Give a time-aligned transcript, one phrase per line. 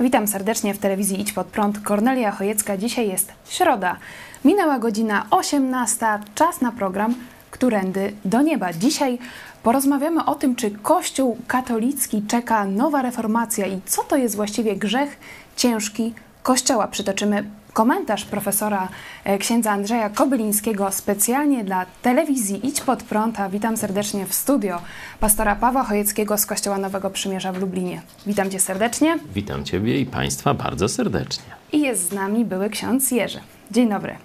[0.00, 1.80] Witam serdecznie w telewizji Idź Pod Prąd.
[1.80, 2.76] Kornelia Chojecka.
[2.76, 3.96] Dzisiaj jest środa.
[4.44, 6.06] Minęła godzina 18.
[6.34, 7.14] Czas na program
[7.50, 8.72] Którędy do Nieba.
[8.72, 9.18] Dzisiaj
[9.62, 15.18] porozmawiamy o tym, czy Kościół katolicki czeka nowa reformacja i co to jest właściwie grzech
[15.56, 16.88] ciężki Kościoła.
[16.88, 18.88] Przytoczymy komentarz profesora
[19.24, 23.40] e, księdza Andrzeja Kobylińskiego specjalnie dla telewizji Idź Pod Prąd.
[23.40, 24.80] A witam serdecznie w studio
[25.20, 28.02] pastora Pawła Chojeckiego z Kościoła Nowego Przymierza w Lublinie.
[28.26, 29.18] Witam cię serdecznie.
[29.34, 31.44] Witam ciebie i państwa bardzo serdecznie.
[31.72, 33.40] I jest z nami były ksiądz Jerzy.
[33.70, 34.16] Dzień dobry.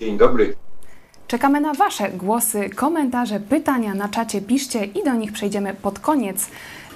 [0.00, 0.56] Dzień dobry.
[1.28, 4.40] Czekamy na Wasze głosy, komentarze, pytania na czacie.
[4.40, 6.46] Piszcie i do nich przejdziemy pod koniec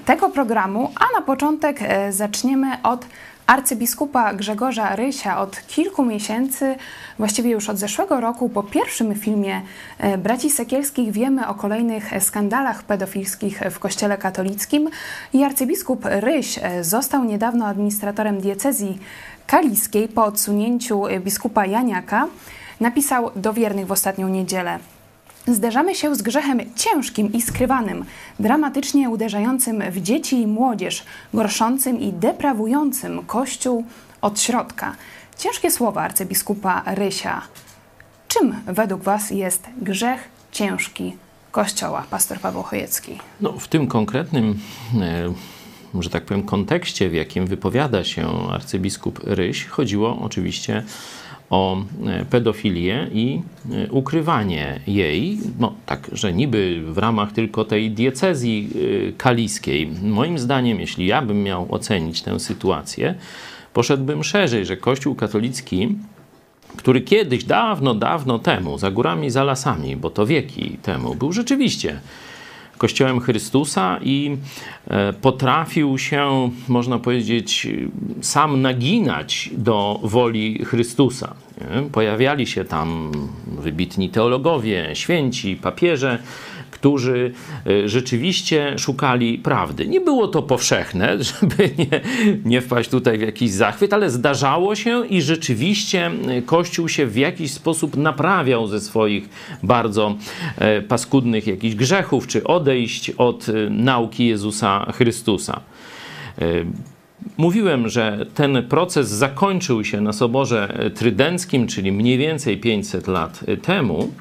[0.05, 0.93] tego programu.
[1.01, 3.07] A na początek e, zaczniemy od
[3.47, 6.77] arcybiskupa Grzegorza Rysia od kilku miesięcy,
[7.19, 9.63] właściwie już od zeszłego roku, po pierwszym filmie
[9.99, 14.91] e, Braci Sekielskich wiemy o kolejnych skandalach pedofilskich w Kościele katolickim
[15.33, 18.99] i arcybiskup Ryś e, został niedawno administratorem diecezji
[19.47, 22.27] kaliskiej po odsunięciu biskupa Janiaka.
[22.81, 24.79] Napisał do wiernych w ostatnią niedzielę.
[25.47, 28.05] Zderzamy się z grzechem ciężkim i skrywanym,
[28.41, 31.05] dramatycznie uderzającym w dzieci i młodzież,
[31.35, 33.85] gorszącym i deprawującym Kościół
[34.21, 34.97] od środka.
[35.39, 37.43] Ciężkie słowa arcybiskupa Rysia.
[38.29, 41.17] Czym według Was jest grzech ciężki
[41.51, 43.19] Kościoła, pastor Paweł Chojecki?
[43.41, 44.59] No, w tym konkretnym,
[45.95, 50.85] e, że tak powiem, kontekście, w jakim wypowiada się arcybiskup Ryś, chodziło oczywiście
[51.53, 51.77] o
[52.07, 53.41] e, pedofilię i
[53.73, 58.71] e, ukrywanie jej, no tak, że niby w ramach tylko tej diecezji
[59.09, 59.91] e, kaliskiej.
[60.03, 63.15] Moim zdaniem, jeśli ja bym miał ocenić tę sytuację,
[63.73, 65.97] poszedłbym szerzej, że Kościół katolicki
[66.77, 72.01] który kiedyś, dawno, dawno temu, za górami, za lasami, bo to wieki temu, był rzeczywiście
[72.83, 74.37] Kościołem Chrystusa i
[74.87, 77.69] e, potrafił się, można powiedzieć,
[78.21, 81.35] sam naginać do woli Chrystusa.
[81.93, 83.13] Pojawiali się tam
[83.47, 86.19] wybitni teologowie, święci, papieże,
[86.83, 87.33] którzy
[87.67, 89.87] e, rzeczywiście szukali prawdy.
[89.87, 92.01] Nie było to powszechne, żeby nie,
[92.45, 97.17] nie wpaść tutaj w jakiś zachwyt, ale zdarzało się i rzeczywiście e, Kościół się w
[97.17, 99.29] jakiś sposób naprawiał ze swoich
[99.63, 100.17] bardzo
[100.59, 105.61] e, paskudnych jakichś grzechów, czy odejść od nauki Jezusa Chrystusa.
[107.37, 114.13] Mówiłem, że ten proces zakończył się na Soborze Trydenckim, czyli mniej więcej 500 lat temu,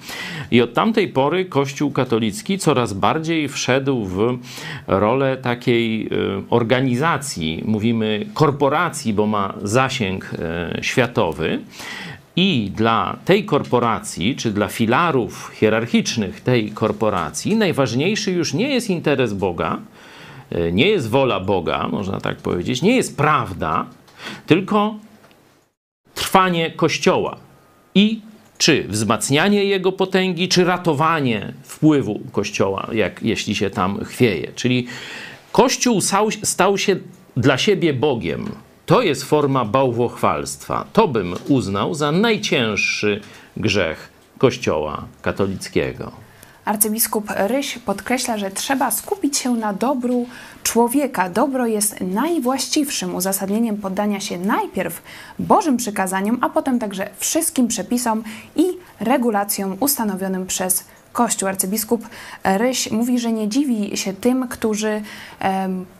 [0.51, 4.37] i od tamtej pory Kościół katolicki coraz bardziej wszedł w
[4.87, 6.07] rolę takiej e,
[6.49, 11.59] organizacji, mówimy korporacji, bo ma zasięg e, światowy.
[12.35, 19.33] I dla tej korporacji, czy dla filarów hierarchicznych tej korporacji, najważniejszy już nie jest interes
[19.33, 19.79] Boga,
[20.71, 23.85] nie jest wola Boga, można tak powiedzieć, nie jest prawda,
[24.45, 24.95] tylko
[26.15, 27.37] trwanie Kościoła
[27.95, 28.21] i
[28.57, 34.51] czy wzmacnianie jego potęgi, czy ratowanie wpływu Kościoła, jak, jeśli się tam chwieje.
[34.55, 34.87] Czyli
[35.51, 36.01] Kościół
[36.43, 36.95] stał się
[37.37, 38.49] dla siebie Bogiem.
[38.85, 40.85] To jest forma bałwochwalstwa.
[40.93, 43.21] To bym uznał za najcięższy
[43.57, 46.11] grzech Kościoła katolickiego.
[46.65, 50.25] Arcybiskup Ryś podkreśla, że trzeba skupić się na dobru
[50.63, 51.29] człowieka.
[51.29, 55.01] Dobro jest najwłaściwszym uzasadnieniem poddania się najpierw
[55.39, 58.23] Bożym przykazaniom, a potem także wszystkim przepisom
[58.55, 58.65] i
[58.99, 60.83] regulacjom ustanowionym przez
[61.13, 61.49] Kościół.
[61.49, 62.07] Arcybiskup
[62.43, 65.01] Ryś mówi, że nie dziwi się tym, którzy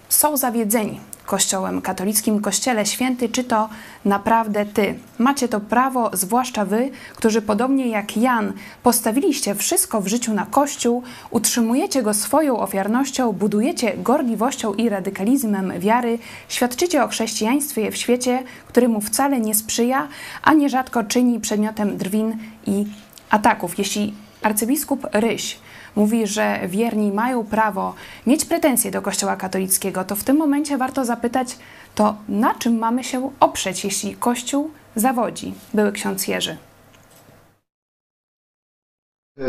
[0.10, 1.00] są zawiedzeni
[1.32, 3.70] Kościołem katolickim, Kościele Święty, czy to
[4.06, 5.00] naprawdę Ty.
[5.18, 11.04] Macie to prawo, zwłaszcza Wy, którzy podobnie jak Jan postawiliście wszystko w życiu na Kościół,
[11.30, 16.20] utrzymujecie go swoją ofiarnością, budujecie gorliwością i radykalizmem wiary,
[16.50, 20.08] świadczycie o chrześcijaństwie w świecie, który mu wcale nie sprzyja,
[20.44, 22.38] a nierzadko czyni przedmiotem drwin
[22.68, 22.86] i
[23.30, 23.78] ataków.
[23.78, 25.60] Jeśli arcybiskup Ryś
[25.96, 27.94] mówi, że wierni mają prawo
[28.28, 31.58] mieć pretensje do Kościoła katolickiego, to w tym momencie warto zapytać,
[31.96, 35.54] to na czym mamy się oprzeć, jeśli Kościół zawodzi?
[35.74, 36.58] Były ksiądz Jerzy.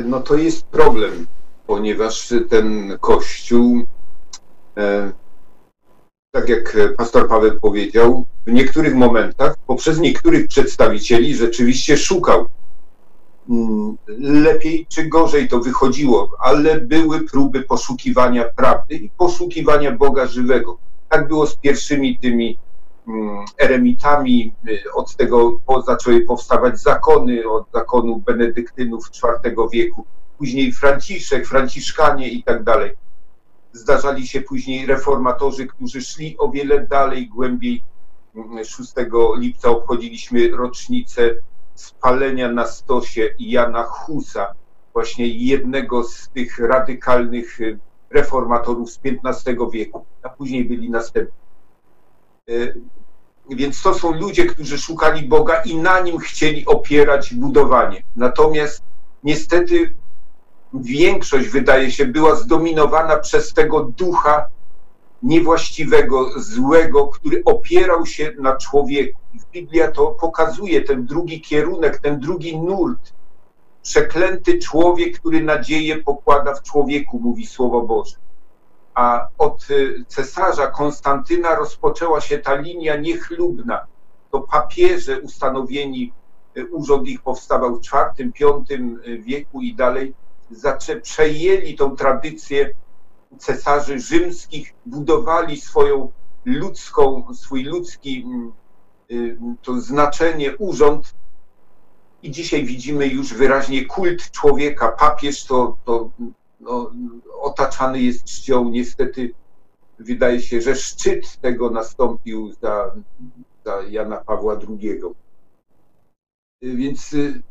[0.05, 1.27] No to jest problem,
[1.67, 3.85] ponieważ ten Kościół,
[4.77, 5.13] e,
[6.35, 12.49] tak jak pastor Paweł powiedział, w niektórych momentach poprzez niektórych przedstawicieli rzeczywiście szukał
[14.19, 20.79] lepiej czy gorzej to wychodziło, ale były próby poszukiwania prawdy i poszukiwania Boga żywego.
[21.09, 22.59] Tak było z pierwszymi tymi
[23.09, 29.11] mm, eremitami, y, od tego zaczęły powstawać zakony, od zakonu benedyktynów
[29.45, 30.07] IV wieku,
[30.39, 32.91] później Franciszek, Franciszkanie i tak dalej.
[33.73, 37.83] Zdarzali się później reformatorzy, którzy szli o wiele dalej, głębiej
[38.65, 38.93] 6
[39.39, 41.35] lipca obchodziliśmy rocznicę
[41.83, 44.55] spalenia na stosie Jana Husa,
[44.93, 47.59] właśnie jednego z tych radykalnych
[48.11, 51.35] reformatorów z XV wieku, a później byli następni.
[53.51, 58.03] Więc to są ludzie, którzy szukali Boga i na nim chcieli opierać budowanie.
[58.17, 58.83] Natomiast
[59.25, 59.95] niestety
[60.75, 64.47] większość, wydaje się, była zdominowana przez tego ducha
[65.23, 69.21] niewłaściwego, złego, który opierał się na człowieku.
[69.53, 73.13] Biblia to pokazuje, ten drugi kierunek, ten drugi nurt.
[73.83, 78.17] Przeklęty człowiek, który nadzieję pokłada w człowieku, mówi Słowo Boże.
[78.95, 83.87] A od y, cesarza Konstantyna rozpoczęła się ta linia niechlubna.
[84.31, 86.13] To papieże ustanowieni,
[86.57, 88.31] y, urząd ich powstawał w IV,
[88.69, 90.15] V wieku i dalej,
[91.03, 92.75] przejęli tą tradycję
[93.39, 96.13] cesarzy rzymskich, budowali swoją
[96.45, 98.53] ludzką, swój ludzki mm,
[99.11, 101.15] y, to znaczenie, urząd
[102.23, 104.89] i dzisiaj widzimy już wyraźnie kult człowieka.
[104.89, 106.11] Papież to, to
[106.61, 106.91] no,
[107.41, 108.69] otaczany jest czcią.
[108.69, 109.35] Niestety
[109.99, 112.95] wydaje się, że szczyt tego nastąpił za,
[113.65, 115.01] za Jana Pawła II.
[116.63, 117.43] Więc y,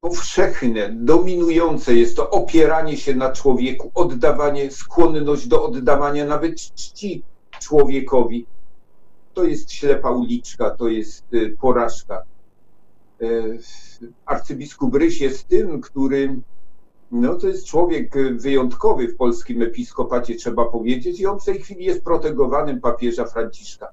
[0.00, 7.22] powszechne, dominujące jest to opieranie się na człowieku, oddawanie, skłonność do oddawania nawet czci
[7.60, 8.46] człowiekowi.
[9.34, 12.22] To jest ślepa uliczka, to jest y, porażka.
[13.22, 13.58] Y,
[14.26, 16.36] arcybiskup Ryś jest tym, który
[17.12, 21.84] no to jest człowiek wyjątkowy w polskim episkopacie, trzeba powiedzieć, i on w tej chwili
[21.84, 23.88] jest protegowanym papieża Franciszka.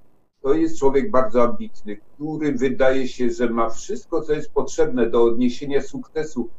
[0.47, 5.23] To jest człowiek bardzo ambitny, który wydaje się, że ma wszystko, co jest potrzebne do
[5.23, 6.49] odniesienia sukcesu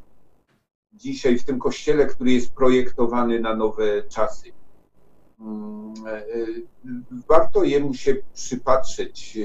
[0.93, 4.53] dzisiaj w tym kościele, który jest projektowany na nowe czasy.
[5.41, 6.25] Mm, e, e,
[7.29, 9.39] warto jemu się przypatrzeć.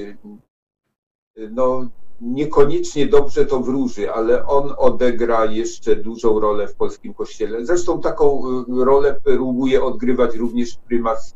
[1.50, 1.88] No,
[2.20, 7.66] niekoniecznie dobrze to wróży, ale on odegra jeszcze dużą rolę w polskim kościele.
[7.66, 11.34] Zresztą taką y, rolę próbuje odgrywać również prymas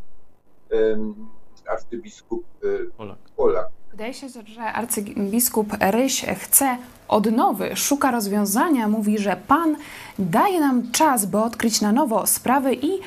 [1.68, 3.18] arcybiskup y, Polak.
[3.36, 3.68] Polak.
[3.90, 6.76] Wydaje się, że arcybiskup Ryś chce
[7.08, 9.76] odnowy, szuka rozwiązania, mówi, że Pan
[10.18, 13.00] daje nam czas, by odkryć na nowo sprawy i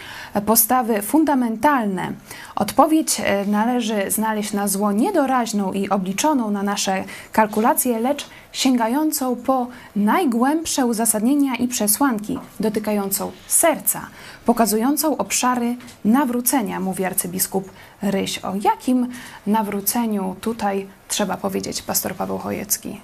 [0.45, 2.13] postawy fundamentalne.
[2.55, 9.67] Odpowiedź e, należy znaleźć na zło niedoraźną i obliczoną na nasze kalkulacje, lecz sięgającą po
[9.95, 14.07] najgłębsze uzasadnienia i przesłanki, dotykającą serca,
[14.45, 15.75] pokazującą obszary
[16.05, 17.71] nawrócenia, mówi arcybiskup
[18.03, 18.37] Ryś.
[18.37, 19.07] O jakim
[19.47, 22.97] nawróceniu tutaj trzeba powiedzieć pastor Paweł Chojecki?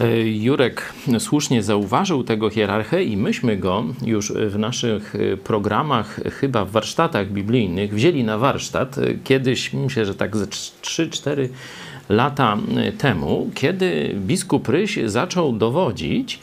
[0.00, 6.64] E, Jurek słusznie zauważył tego hierarchę i myśmy go już w naszych e, programach, chyba
[6.64, 11.48] w warsztatach biblijnych, wzięli na warsztat e, kiedyś, myślę, że tak ze 3-4
[12.08, 12.56] lata
[12.98, 16.40] temu, kiedy biskup Ryś zaczął dowodzić,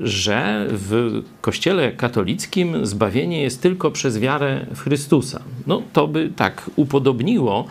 [0.00, 5.42] że w Kościele katolickim zbawienie jest tylko przez wiarę w Chrystusa.
[5.66, 7.66] No to by tak upodobniło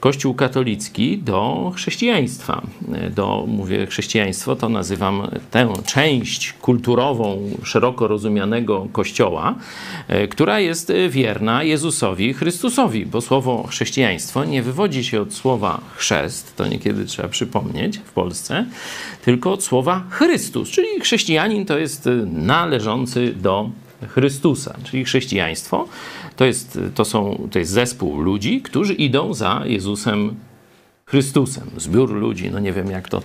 [0.00, 2.62] Kościół katolicki do chrześcijaństwa.
[3.10, 9.54] Do, mówię chrześcijaństwo, to nazywam tę część kulturową, szeroko rozumianego Kościoła,
[10.08, 16.56] e, która jest wierna Jezusowi Chrystusowi, bo słowo chrześcijaństwo nie wywodzi się od słowa chrzest,
[16.56, 18.66] to niekiedy trzeba przypomnieć w Polsce,
[19.24, 23.70] tylko od słowa Chrystus, czyli chrześcijanin to jest należący do
[24.06, 25.88] Chrystusa, czyli chrześcijaństwo
[26.36, 30.34] to jest, to, są, to jest zespół ludzi, którzy idą za Jezusem
[31.06, 31.70] Chrystusem.
[31.76, 33.22] Zbiór ludzi, no nie wiem jak to,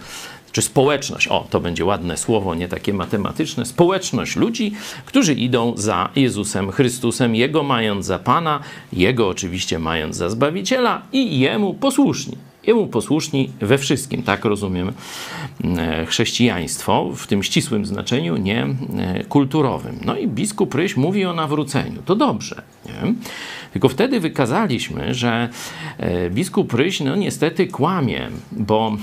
[0.51, 4.73] czy społeczność, o to będzie ładne słowo, nie takie matematyczne, społeczność ludzi,
[5.05, 8.59] którzy idą za Jezusem Chrystusem, Jego mając za Pana,
[8.93, 12.37] Jego oczywiście mając za Zbawiciela i Jemu posłuszni.
[12.67, 14.91] Jemu posłuszni we wszystkim, tak rozumiem
[15.63, 19.99] e, chrześcijaństwo w tym ścisłym znaczeniu, nie e, kulturowym.
[20.05, 22.01] No i biskup Ryś mówi o nawróceniu.
[22.05, 22.61] To dobrze.
[22.85, 23.13] Nie?
[23.73, 25.49] Tylko wtedy wykazaliśmy, że
[25.97, 28.97] e, biskup Ryś no niestety kłamie, bo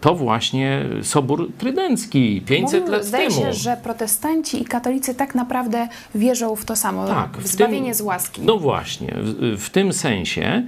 [0.00, 3.40] to właśnie Sobór Trydencki 500 Mówił, lat zdaje temu.
[3.40, 7.94] się, że protestanci i katolicy tak naprawdę wierzą w to samo, tak, w zbawienie tym,
[7.94, 8.42] z łaski.
[8.42, 10.66] No właśnie, w, w tym sensie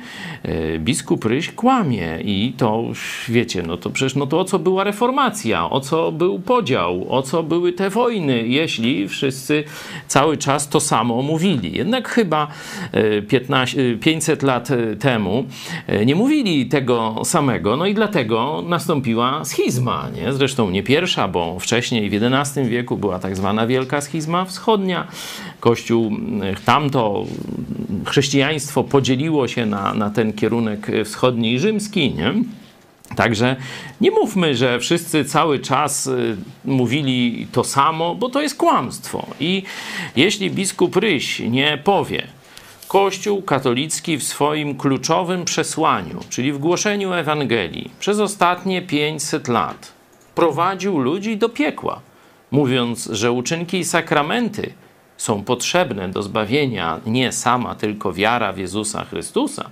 [0.79, 2.85] biskup Ryś kłamie i to,
[3.29, 7.23] wiecie, no to przecież no to o co była reformacja, o co był podział, o
[7.23, 9.65] co były te wojny, jeśli wszyscy
[10.07, 11.77] cały czas to samo mówili.
[11.77, 14.69] Jednak chyba biskupa 15, 500 lat
[15.01, 15.45] temu,
[16.07, 20.09] nie mówili tego samego, no i dlatego nastąpiła schizma.
[20.15, 20.33] Nie?
[20.33, 25.07] Zresztą nie pierwsza, bo wcześniej w XI wieku była tak zwana Wielka Schizma Wschodnia.
[25.61, 26.13] Kościół
[26.65, 27.25] tamto,
[28.07, 32.35] chrześcijaństwo podzieliło się na, na ten kierunek wschodni i rzymski, nie?
[33.17, 33.57] Także
[34.01, 36.11] nie mówmy, że wszyscy cały czas
[36.65, 39.27] mówili to samo, bo to jest kłamstwo.
[39.41, 39.63] I
[40.17, 42.27] jeśli biskup Ryś nie powie,
[42.89, 49.93] Kościół katolicki w swoim kluczowym przesłaniu, czyli w głoszeniu Ewangelii, przez ostatnie 500 lat
[50.35, 52.01] prowadził ludzi do piekła,
[52.51, 54.73] mówiąc, że uczynki i sakramenty
[55.17, 59.71] są potrzebne do zbawienia nie sama tylko wiara w Jezusa Chrystusa,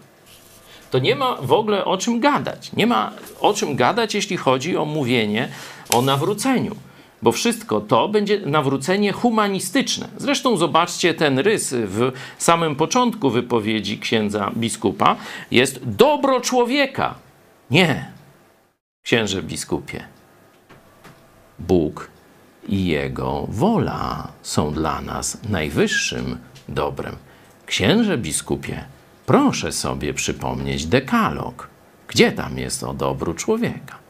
[0.91, 2.73] to nie ma w ogóle o czym gadać.
[2.73, 5.49] Nie ma o czym gadać, jeśli chodzi o mówienie
[5.91, 6.77] o nawróceniu.
[7.23, 10.09] Bo wszystko to będzie nawrócenie humanistyczne.
[10.17, 15.17] Zresztą zobaczcie ten rys w samym początku wypowiedzi księdza biskupa.
[15.51, 17.15] Jest dobro człowieka.
[17.71, 18.13] Nie,
[19.03, 20.05] księże biskupie.
[21.59, 22.11] Bóg
[22.69, 27.17] i Jego wola są dla nas najwyższym dobrem.
[27.67, 28.85] Księże biskupie,
[29.27, 31.69] proszę sobie przypomnieć dekalog.
[32.09, 34.06] Gdzie tam jest o dobru człowieka?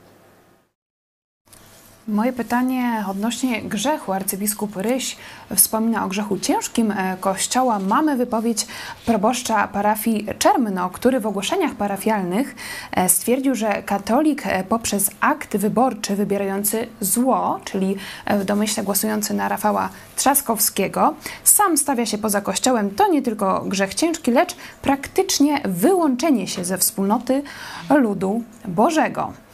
[2.09, 4.13] Moje pytanie odnośnie grzechu.
[4.13, 5.17] Arcybiskup Ryś
[5.55, 7.79] wspomina o grzechu ciężkim e, Kościoła.
[7.79, 8.67] Mamy wypowiedź
[9.07, 12.55] proboszcza parafii Czermno, który w ogłoszeniach parafialnych
[12.93, 17.97] e, stwierdził, że katolik e, poprzez akt wyborczy wybierający zło, czyli
[18.27, 22.91] w domyśle głosujący na Rafała Trzaskowskiego, sam stawia się poza Kościołem.
[22.91, 27.43] To nie tylko grzech ciężki, lecz praktycznie wyłączenie się ze wspólnoty
[27.91, 29.46] ludu Bożego.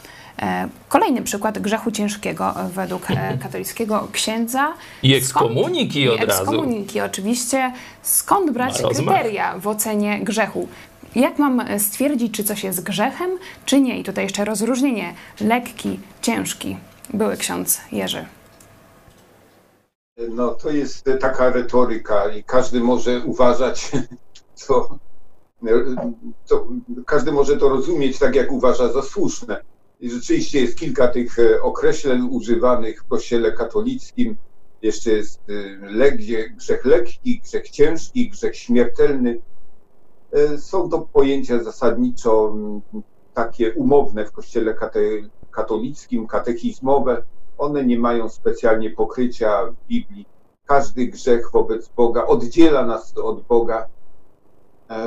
[0.42, 4.74] E, kolejny przykład grzechu ciężkiego według e, katolickiego księdza.
[5.02, 6.42] I ekskomuniki od razu.
[6.42, 7.72] Ekskomuniki oczywiście.
[8.02, 10.68] Skąd brać kryteria w ocenie grzechu?
[11.14, 13.30] Jak mam stwierdzić, czy coś jest grzechem,
[13.64, 13.98] czy nie?
[13.98, 16.76] I tutaj jeszcze rozróżnienie lekki, ciężki.
[17.14, 18.24] Były ksiądz Jerzy.
[20.30, 23.90] No to jest taka retoryka i każdy może uważać,
[24.54, 24.98] co,
[26.44, 26.66] co
[27.06, 29.71] każdy może to rozumieć tak, jak uważa za słuszne.
[30.02, 34.36] I rzeczywiście jest kilka tych e, określeń używanych w kościele katolickim.
[34.82, 39.40] Jeszcze jest e, grzech lekki, grzech ciężki, grzech śmiertelny.
[40.32, 42.56] E, są to pojęcia zasadniczo
[43.34, 44.74] takie umowne w kościele
[45.50, 47.22] katolickim, katechizmowe.
[47.58, 50.26] One nie mają specjalnie pokrycia w Biblii.
[50.66, 53.88] Każdy grzech wobec Boga oddziela nas od Boga.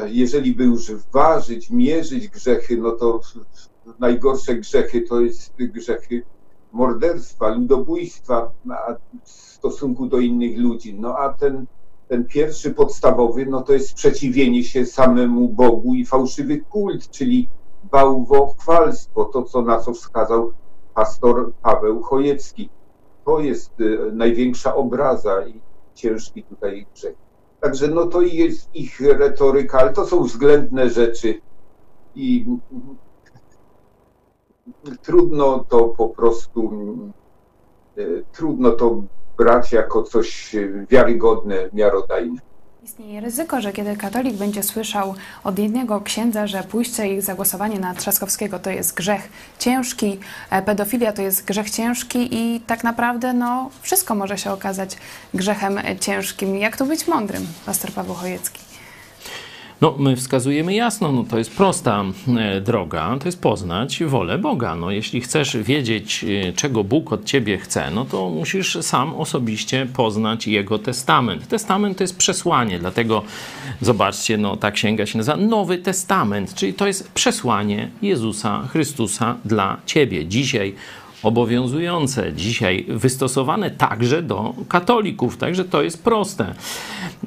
[0.06, 3.22] Jeżeli by już ważyć, mierzyć grzechy, no to
[4.00, 6.24] najgorsze grzechy to jest grzechy
[6.72, 8.52] morderstwa, ludobójstwa
[9.24, 10.94] w stosunku do innych ludzi.
[10.94, 11.66] No a ten,
[12.08, 17.48] ten pierwszy podstawowy, no to jest sprzeciwienie się samemu Bogu i fałszywy kult, czyli
[17.92, 20.54] bałwochwalstwo, to co na co wskazał
[20.94, 22.70] pastor Paweł Chojecki.
[23.26, 25.62] To jest y, największa obraza i
[25.94, 27.16] ciężki tutaj grzech.
[27.62, 31.42] Także no to jest ich retoryka, ale to są względne rzeczy
[32.16, 32.46] i
[35.02, 36.72] trudno to po prostu,
[37.98, 39.04] e, trudno to
[39.38, 40.56] brać jako coś
[40.90, 42.40] wiarygodne, miarodajne.
[42.84, 47.94] Istnieje ryzyko, że kiedy katolik będzie słyszał od jednego księdza, że pójście ich zagłosowanie na
[47.94, 49.30] Trzaskowskiego to jest grzech
[49.60, 50.20] ciężki,
[50.50, 54.98] e, pedofilia to jest grzech ciężki i tak naprawdę no, wszystko może się okazać
[55.34, 56.56] grzechem ciężkim.
[56.58, 58.65] Jak tu być mądrym, pastor Paweł Chojecki?
[59.82, 62.04] No, my wskazujemy jasno, no to jest prosta
[62.38, 64.76] e, droga, to jest poznać wolę Boga.
[64.76, 69.88] No, jeśli chcesz wiedzieć, e, czego Bóg od ciebie chce, no to musisz sam osobiście
[69.94, 71.48] poznać Jego testament.
[71.48, 73.24] Testament to jest przesłanie, dlatego
[73.82, 79.78] zobaczcie, no ta księga się nazywa Nowy Testament, czyli to jest przesłanie Jezusa Chrystusa dla
[79.86, 80.26] ciebie.
[80.26, 80.76] Dzisiaj
[81.26, 86.56] obowiązujące dzisiaj, wystosowane także do katolików, także to jest proste.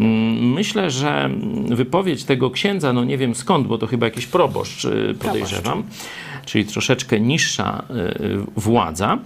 [0.00, 1.31] Mm, myślę, że
[1.69, 5.83] wypowiedź tego księdza, no nie wiem skąd, bo to chyba jakiś proboszcz, y, podejrzewam,
[6.45, 9.19] czyli troszeczkę niższa y, władza,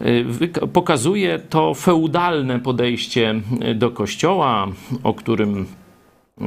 [0.00, 3.40] y, pokazuje to feudalne podejście
[3.74, 4.68] do kościoła,
[5.02, 5.66] o którym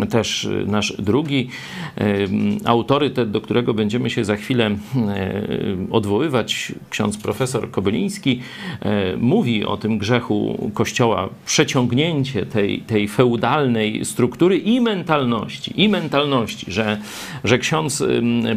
[0.10, 1.48] też y, nasz drugi
[2.02, 2.28] y,
[2.66, 4.78] autorytet, do którego będziemy się za chwilę y,
[5.92, 8.42] odwoływać, ksiądz profesor Kobyliński,
[9.18, 16.98] mówi o tym grzechu Kościoła, przeciągnięcie tej, tej feudalnej struktury i mentalności, i mentalności, że,
[17.44, 18.04] że ksiądz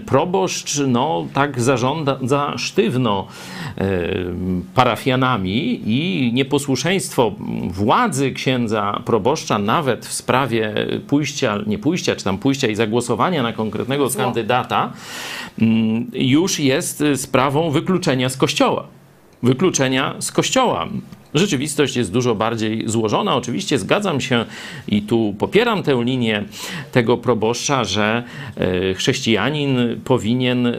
[0.07, 3.27] proboszcz no, tak zarządza za sztywno
[4.75, 7.33] parafianami i nieposłuszeństwo
[7.69, 10.75] władzy księdza proboszcza nawet w sprawie
[11.07, 14.23] pójścia pójścia, nie pójścia, czy tam pójścia i zagłosowania na konkretnego Zło.
[14.23, 14.93] kandydata,
[15.59, 18.87] mm, już jest sprawą wykluczenia z kościoła.
[19.43, 20.89] Wykluczenia z kościoła.
[21.35, 23.37] Rzeczywistość jest dużo bardziej złożona.
[23.37, 24.45] Oczywiście zgadzam się
[24.89, 26.45] i tu popieram tę linię
[26.93, 28.23] tego proboszcza, że
[28.57, 30.73] e, chrześcijanin powinien e,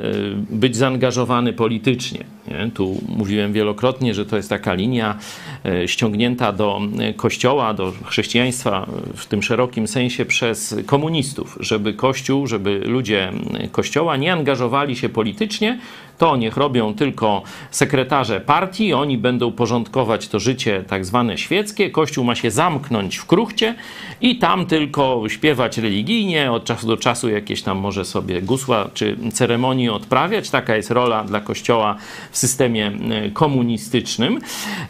[0.50, 2.35] być zaangażowany politycznie.
[2.48, 2.72] Nie?
[2.74, 5.18] Tu mówiłem wielokrotnie, że to jest taka linia
[5.66, 6.82] e, ściągnięta do
[7.16, 13.32] kościoła, do chrześcijaństwa w tym szerokim sensie przez komunistów, żeby kościół, żeby ludzie
[13.72, 15.80] kościoła nie angażowali się politycznie,
[16.18, 21.90] to niech robią tylko sekretarze partii, oni będą porządkować to życie tak zwane świeckie.
[21.90, 23.76] Kościół ma się zamknąć w kruchcie
[24.22, 29.18] i tam tylko śpiewać religijnie, od czasu do czasu jakieś tam może sobie gusła czy
[29.34, 30.50] ceremonii odprawiać.
[30.50, 31.96] Taka jest rola dla Kościoła
[32.36, 34.40] w systemie e, komunistycznym.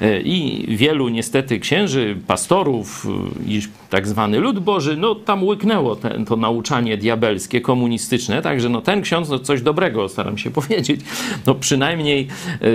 [0.02, 3.08] E, I wielu niestety księży, pastorów
[3.46, 5.98] e, i tak zwany lud Boży, no tam łyknęło
[6.28, 11.02] to nauczanie diabelskie, komunistyczne, także no ten ksiądz, no coś dobrego staram się powiedzieć,
[11.48, 12.28] no przynajmniej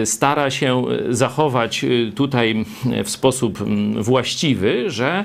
[0.04, 1.84] stara się zachować
[2.14, 2.64] tutaj
[3.04, 3.58] w sposób
[4.00, 5.24] właściwy, że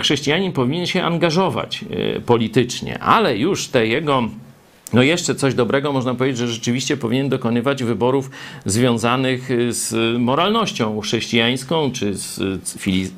[0.00, 1.84] chrześcijanin powinien się angażować
[2.26, 4.28] politycznie, ale już te jego
[4.94, 8.30] no jeszcze coś dobrego można powiedzieć, że rzeczywiście powinien dokonywać wyborów
[8.66, 12.40] związanych z moralnością chrześcijańską, czy z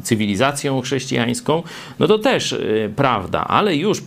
[0.03, 1.63] cywilizacją chrześcijańską.
[1.99, 2.57] No to też
[2.97, 4.03] prawda, ale już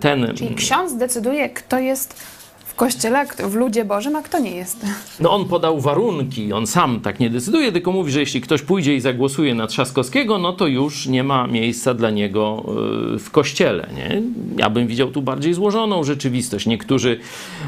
[0.00, 0.32] ten...
[0.36, 2.35] Czyli ksiądz decyduje, kto jest
[2.76, 4.86] kościele, w ludzie Bożym, a kto nie jest.
[5.20, 8.94] No on podał warunki, on sam tak nie decyduje, tylko mówi, że jeśli ktoś pójdzie
[8.94, 12.64] i zagłosuje na Trzaskowskiego, no to już nie ma miejsca dla niego
[13.14, 13.88] e, w kościele.
[13.96, 14.22] Nie?
[14.56, 16.66] Ja bym widział tu bardziej złożoną rzeczywistość.
[16.66, 17.20] Niektórzy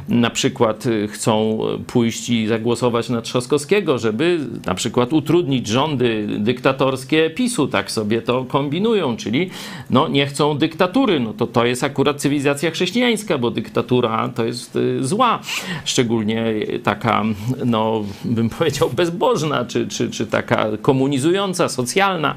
[0.08, 7.30] na przykład e, chcą pójść i zagłosować na Trzaskowskiego, żeby na przykład utrudnić rządy dyktatorskie
[7.30, 9.50] PiSu, tak sobie to kombinują, czyli
[9.90, 14.76] no nie chcą dyktatury, no to to jest akurat cywilizacja chrześcijańska, bo dyktatura to jest
[14.76, 15.40] e, zła,
[15.84, 16.44] szczególnie
[16.82, 17.24] taka,
[17.64, 22.34] no bym powiedział, bezbożna, czy, czy, czy taka komunizująca, socjalna.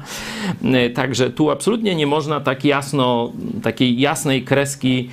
[0.94, 5.08] Także tu absolutnie nie można tak jasno, takiej jasnej kreski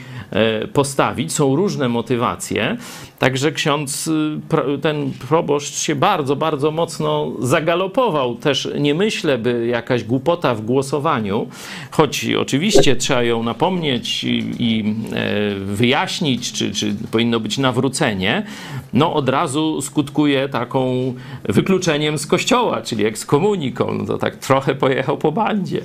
[0.74, 1.34] postawić.
[1.34, 2.78] Są różne motywacje.
[3.20, 8.36] Także ksiądz, y, ten proboszcz się bardzo, bardzo mocno zagalopował.
[8.36, 11.48] Też nie myślę, by jakaś głupota w głosowaniu,
[11.92, 18.46] choć oczywiście trzeba ją napomnieć i, e, wyjaśnić, czy, czy powinno być nawrócenie,
[18.94, 21.14] no od razu skutkuje taką
[21.44, 23.94] wykluczeniem z kościoła, czyli ekskomuniką.
[23.94, 25.82] No to tak trochę pojechał po bandzie.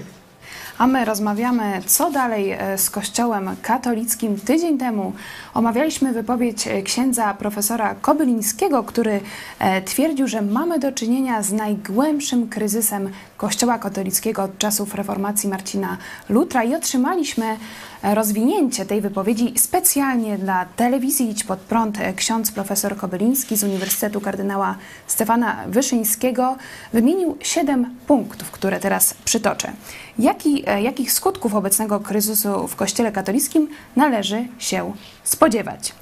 [0.78, 4.40] A my rozmawiamy, co dalej e, z Kościołem katolickim.
[4.40, 5.12] Tydzień temu
[5.54, 9.20] omawialiśmy wypowiedź e, księdza profesora Kobylińskiego, który
[9.58, 15.96] e, twierdził, że mamy do czynienia z najgłębszym kryzysem Kościoła katolickiego od czasów reformacji Marcina
[16.28, 17.56] Lutra i otrzymaliśmy
[18.02, 24.76] rozwinięcie tej wypowiedzi specjalnie dla telewizji Idź Pod Prąd ksiądz profesor Kobyliński z Uniwersytetu Kardynała
[25.06, 26.56] Stefana Wyszyńskiego
[26.92, 29.72] wymienił siedem punktów, które teraz przytoczę.
[30.18, 34.92] Jaki, e, jakich skutków obecnego kryzysu w Kościele katolickim należy się
[35.24, 35.92] spodziewać?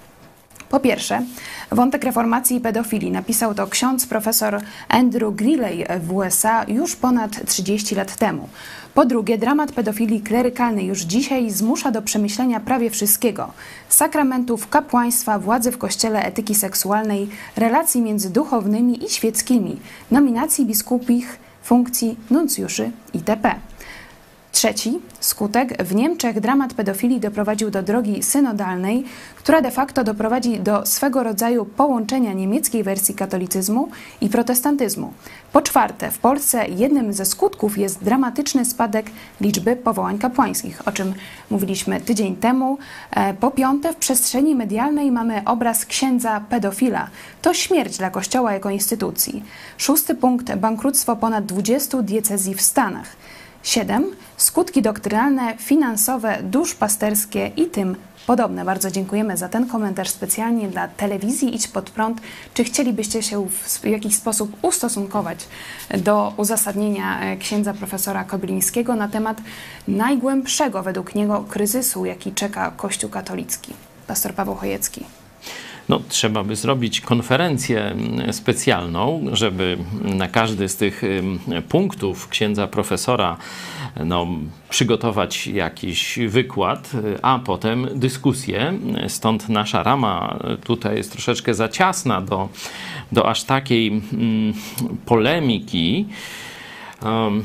[0.68, 1.22] Po pierwsze,
[1.70, 7.94] wątek reformacji i pedofilii napisał to ksiądz profesor Andrew Greeley w USA już ponad 30
[7.94, 8.48] lat temu.
[8.94, 13.52] Po drugie, dramat pedofilii klerykalnej już dzisiaj zmusza do przemyślenia prawie wszystkiego:
[13.88, 22.16] sakramentów, kapłaństwa, władzy w kościele, etyki seksualnej, relacji między duchownymi i świeckimi, nominacji biskupich, funkcji
[22.30, 23.54] nuncjuszy itp.
[24.52, 29.04] Trzeci skutek w Niemczech dramat pedofilii doprowadził do drogi synodalnej,
[29.36, 33.88] która de facto doprowadzi do swego rodzaju połączenia niemieckiej wersji katolicyzmu
[34.20, 35.12] i protestantyzmu.
[35.52, 39.06] Po czwarte, w Polsce jednym ze skutków jest dramatyczny spadek
[39.40, 41.14] liczby powołań kapłańskich, o czym
[41.50, 42.78] mówiliśmy tydzień temu.
[43.10, 47.08] E, po piąte, w przestrzeni medialnej mamy obraz księdza pedofila.
[47.42, 49.44] To śmierć dla Kościoła jako instytucji.
[49.76, 53.16] Szósty punkt, bankructwo ponad 20 diecezji w Stanach.
[53.62, 54.16] 7.
[54.36, 57.96] Skutki doktrynalne, finansowe, duszpasterskie i tym
[58.26, 58.64] podobne.
[58.64, 62.20] Bardzo dziękujemy za ten komentarz specjalnie dla telewizji Idź Pod Prąd.
[62.54, 63.48] Czy chcielibyście się
[63.82, 65.48] w jakiś sposób ustosunkować
[65.98, 69.40] do uzasadnienia e, księdza profesora Koblińskiego na temat
[69.88, 73.72] najgłębszego według niego kryzysu, jaki czeka Kościół katolicki?
[74.06, 75.21] Pastor Paweł Chojecki
[75.92, 77.96] no, trzeba by zrobić konferencję
[78.30, 81.02] specjalną, żeby na każdy z tych
[81.68, 83.36] punktów księdza profesora
[84.04, 84.26] no,
[84.70, 86.90] przygotować jakiś wykład,
[87.22, 88.78] a potem dyskusję.
[89.08, 92.48] Stąd nasza rama tutaj jest troszeczkę za ciasna do,
[93.12, 94.54] do aż takiej mm,
[95.06, 96.06] polemiki.
[97.02, 97.42] Um,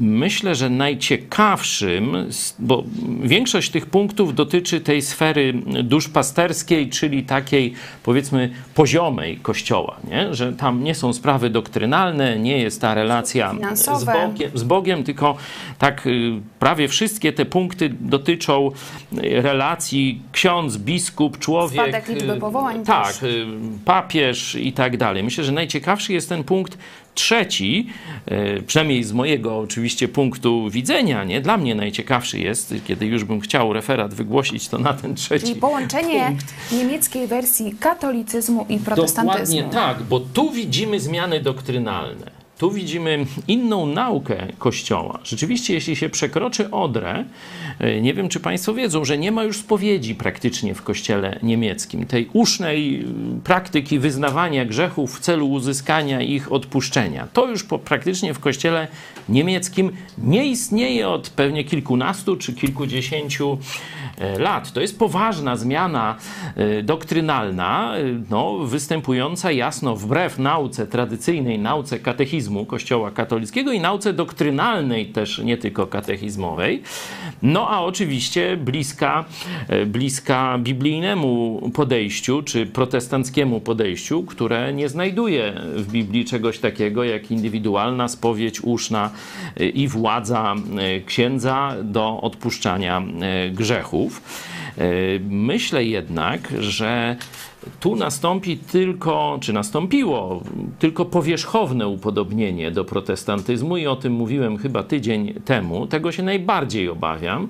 [0.00, 2.16] myślę, że najciekawszym,
[2.58, 2.84] bo
[3.22, 5.52] większość tych punktów dotyczy tej sfery
[5.84, 10.34] duszpasterskiej, czyli takiej powiedzmy poziomej kościoła, nie?
[10.34, 15.36] że tam nie są sprawy doktrynalne, nie jest ta relacja z Bogiem, z Bogiem, tylko
[15.78, 18.70] tak y, prawie wszystkie te punkty dotyczą
[19.22, 21.82] relacji ksiądz, biskup, człowiek.
[21.82, 23.22] Spadek liczby powołań Tak, też.
[23.22, 23.46] y,
[23.84, 25.22] papież i tak dalej.
[25.22, 26.78] Myślę, że najciekawszy jest ten punkt
[27.14, 27.86] Trzeci,
[28.26, 33.40] e, przynajmniej z mojego oczywiście punktu widzenia, nie, dla mnie najciekawszy jest, kiedy już bym
[33.40, 35.46] chciał referat wygłosić, to na ten trzeci.
[35.46, 36.54] Czyli połączenie punkt.
[36.72, 39.56] niemieckiej wersji katolicyzmu i protestantyzmu.
[39.56, 42.41] Dokładnie tak, bo tu widzimy zmiany doktrynalne.
[42.62, 45.18] Tu widzimy inną naukę Kościoła.
[45.24, 47.24] Rzeczywiście, jeśli się przekroczy Odrę,
[47.78, 52.06] e, nie wiem, czy Państwo wiedzą, że nie ma już spowiedzi praktycznie w Kościele niemieckim.
[52.06, 53.04] Tej usznej e,
[53.44, 57.28] praktyki wyznawania grzechów w celu uzyskania ich odpuszczenia.
[57.32, 58.88] To już po, praktycznie w Kościele
[59.28, 63.58] niemieckim nie istnieje od pewnie kilkunastu czy kilkudziesięciu
[64.38, 64.72] lat.
[64.72, 66.16] To jest poważna zmiana
[66.82, 67.94] doktrynalna,
[68.30, 75.56] no, występująca jasno wbrew nauce tradycyjnej, nauce katechizmu Kościoła katolickiego i nauce doktrynalnej też, nie
[75.56, 76.82] tylko katechizmowej.
[77.42, 79.24] No a oczywiście bliska,
[79.68, 87.30] e, bliska biblijnemu podejściu, czy protestanckiemu podejściu, które nie znajduje w Biblii czegoś takiego jak
[87.30, 89.10] indywidualna spowiedź uszna
[89.56, 93.02] e, i władza e, księdza do odpuszczania
[93.52, 94.11] grzechów.
[95.28, 97.16] Myślę jednak, że
[97.80, 100.42] tu nastąpi tylko, czy nastąpiło
[100.78, 105.86] tylko powierzchowne upodobnienie do protestantyzmu, i o tym mówiłem chyba tydzień temu.
[105.86, 107.48] Tego się najbardziej obawiam,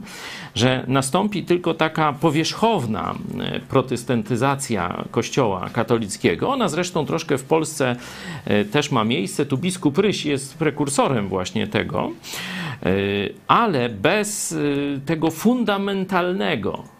[0.54, 6.48] że nastąpi tylko taka powierzchowna e, protestantyzacja Kościoła katolickiego.
[6.48, 7.96] Ona zresztą troszkę w Polsce
[8.44, 9.46] e, też ma miejsce.
[9.46, 12.10] Tu biskup Ryś jest prekursorem właśnie tego,
[12.82, 12.90] e,
[13.46, 14.54] ale bez
[15.06, 16.91] tego fundamentalnego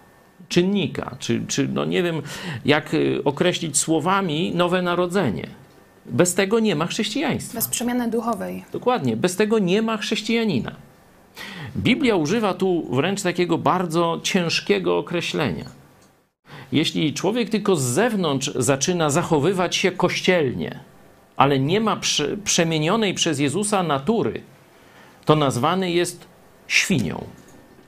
[0.53, 2.23] czynnika, czy, czy no nie wiem,
[2.65, 5.47] jak y, określić słowami nowe narodzenie.
[6.07, 7.55] Bez tego nie ma chrześcijaństwa.
[7.59, 8.65] Bez przemiany duchowej.
[8.73, 10.73] Dokładnie, bez tego nie ma chrześcijanina.
[11.77, 15.65] Biblia używa tu wręcz takiego bardzo ciężkiego określenia.
[16.73, 20.81] Jeśli człowiek tylko z zewnątrz zaczyna zachowywać się kościelnie,
[21.37, 24.43] ale nie ma prze, przemienionej przez Jezusa natury,
[25.25, 26.27] to nazwany jest
[26.67, 27.25] świnią,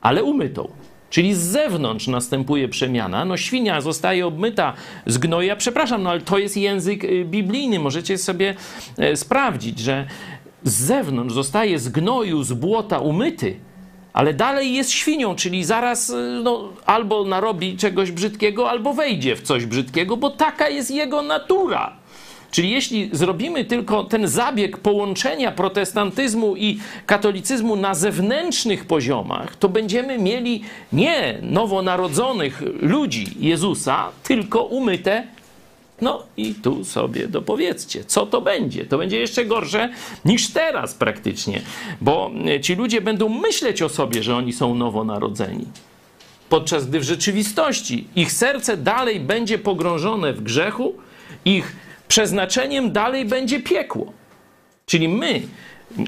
[0.00, 0.68] ale umytą.
[1.14, 3.24] Czyli z zewnątrz następuje przemiana.
[3.24, 4.72] No świnia zostaje obmyta
[5.06, 5.56] z gnoja.
[5.56, 7.78] Przepraszam, no ale to jest język y, biblijny.
[7.78, 8.54] Możecie sobie
[8.98, 10.06] e, sprawdzić, że
[10.64, 13.56] z zewnątrz zostaje z gnoju, z błota umyty,
[14.12, 19.42] ale dalej jest świnią, czyli zaraz y, no, albo narobi czegoś brzydkiego, albo wejdzie w
[19.42, 21.96] coś brzydkiego, bo taka jest jego natura.
[22.54, 30.18] Czyli jeśli zrobimy tylko ten zabieg połączenia protestantyzmu i katolicyzmu na zewnętrznych poziomach, to będziemy
[30.18, 30.62] mieli
[30.92, 35.26] nie nowonarodzonych ludzi Jezusa, tylko umyte
[36.00, 38.84] no i tu sobie dopowiedzcie, co to będzie.
[38.84, 39.90] To będzie jeszcze gorsze
[40.24, 41.60] niż teraz praktycznie,
[42.00, 42.30] bo
[42.62, 45.66] ci ludzie będą myśleć o sobie, że oni są nowonarodzeni.
[46.48, 50.94] Podczas gdy w rzeczywistości ich serce dalej będzie pogrążone w grzechu,
[51.44, 51.76] ich
[52.08, 54.12] przeznaczeniem dalej będzie piekło.
[54.86, 55.42] Czyli my,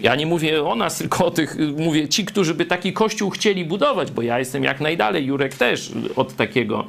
[0.02, 3.64] ja nie mówię o nas, tylko o tych, mówię ci, którzy by taki kościół chcieli
[3.64, 6.86] budować, bo ja jestem jak najdalej, Jurek też od takiego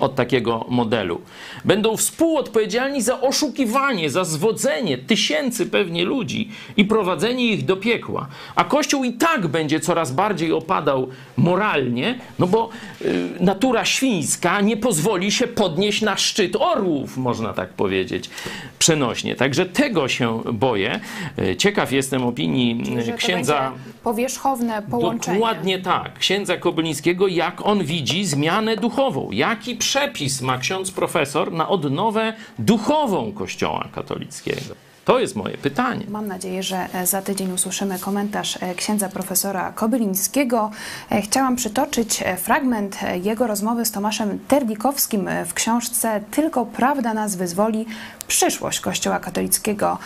[0.00, 1.20] od takiego modelu.
[1.64, 8.28] Będą współodpowiedzialni za oszukiwanie, za zwodzenie tysięcy pewnie ludzi i prowadzenie ich do piekła.
[8.54, 12.68] A Kościół i tak będzie coraz bardziej opadał moralnie, no bo
[13.02, 18.30] y, natura świńska nie pozwoli się podnieść na szczyt orłów, można tak powiedzieć,
[18.78, 19.34] przenośnie.
[19.36, 21.00] Także tego się boję.
[21.38, 23.72] Y, ciekaw jestem opinii Czyli, księdza.
[24.02, 25.36] powierzchowne połączenie.
[25.38, 26.18] Dokładnie tak.
[26.18, 29.28] Księdza Kobylińskiego, jak on widzi zmianę duchową.
[29.32, 34.86] Jaki przepis ma ksiądz profesor na odnowę duchową Kościoła katolickiego?
[35.06, 36.04] To jest moje pytanie.
[36.08, 40.70] Mam nadzieję, że e, za tydzień usłyszymy komentarz e, księdza profesora Kobylińskiego.
[41.10, 47.86] E, chciałam przytoczyć fragment jego rozmowy z Tomaszem Terdikowskim w książce Tylko prawda nas wyzwoli.
[48.28, 49.98] Przyszłość Kościoła katolickiego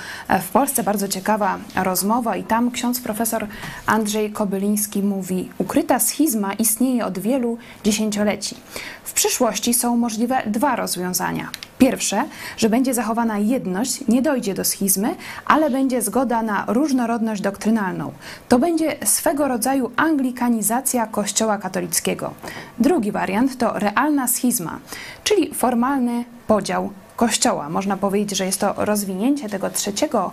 [0.43, 0.83] w Polsce.
[0.83, 3.47] Bardzo ciekawa rozmowa i tam ksiądz profesor
[3.87, 8.57] Andrzej Kobyliński mówi ukryta schizma istnieje od wielu dziesięcioleci.
[9.05, 11.51] W przyszłości są możliwe dwa rozwiązania.
[11.79, 12.25] Pierwsze,
[12.57, 15.15] że będzie zachowana jedność, nie dojdzie do schizmy,
[15.47, 18.13] ale będzie zgoda na różnorodność doktrynalną.
[18.49, 22.35] To będzie swego rodzaju anglikanizacja Kościoła katolickiego.
[22.79, 24.79] Drugi wariant to realna schizma,
[25.25, 27.69] czyli formalny podział Kościoła.
[27.69, 30.33] Można powiedzieć, że jest to rozwinięcie tego trzeciego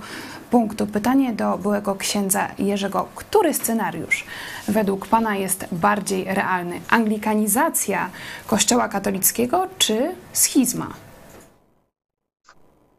[0.52, 0.88] punktu.
[0.88, 3.08] Pytanie do byłego księdza Jerzego.
[3.16, 4.26] Który scenariusz
[4.68, 6.82] według Pana jest bardziej realny?
[6.90, 8.10] Anglikanizacja
[8.48, 10.88] Kościoła katolickiego czy schizma?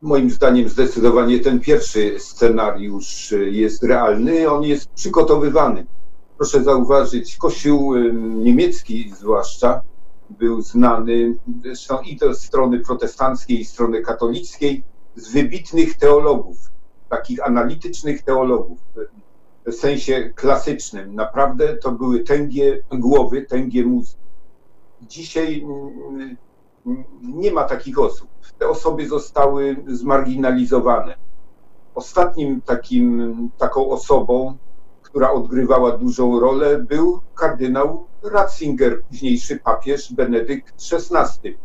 [0.02, 5.86] Moim zdaniem zdecydowanie ten pierwszy scenariusz jest realny, on jest przygotowywany.
[6.36, 9.80] Proszę zauważyć, Kościół niemiecki zwłaszcza
[10.30, 14.82] był znany zresztą i z strony protestanckiej, i strony katolickiej,
[15.16, 16.56] z wybitnych teologów,
[17.08, 18.78] takich analitycznych teologów
[19.66, 21.14] w sensie klasycznym.
[21.14, 24.20] Naprawdę to były tęgie głowy, tęgie mózgi.
[25.02, 25.66] Dzisiaj
[27.22, 28.28] nie ma takich osób.
[28.58, 31.14] Te osoby zostały zmarginalizowane.
[31.94, 34.56] Ostatnim takim, taką osobą,
[35.02, 41.58] która odgrywała dużą rolę, był kardynał Ratzinger, późniejszy papież Benedykt XVI.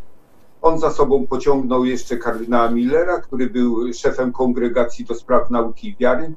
[0.61, 5.95] On za sobą pociągnął jeszcze kardynała Millera, który był szefem kongregacji do spraw nauki i
[5.95, 6.33] wiary,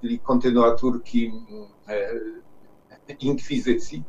[0.00, 1.32] czyli kontynuaturki
[1.88, 2.10] e,
[3.20, 4.04] inkwizycji.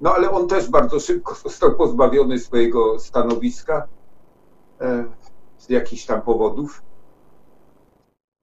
[0.00, 3.88] No ale on też bardzo szybko został pozbawiony swojego stanowiska
[4.80, 5.04] e,
[5.58, 6.82] z jakichś tam powodów.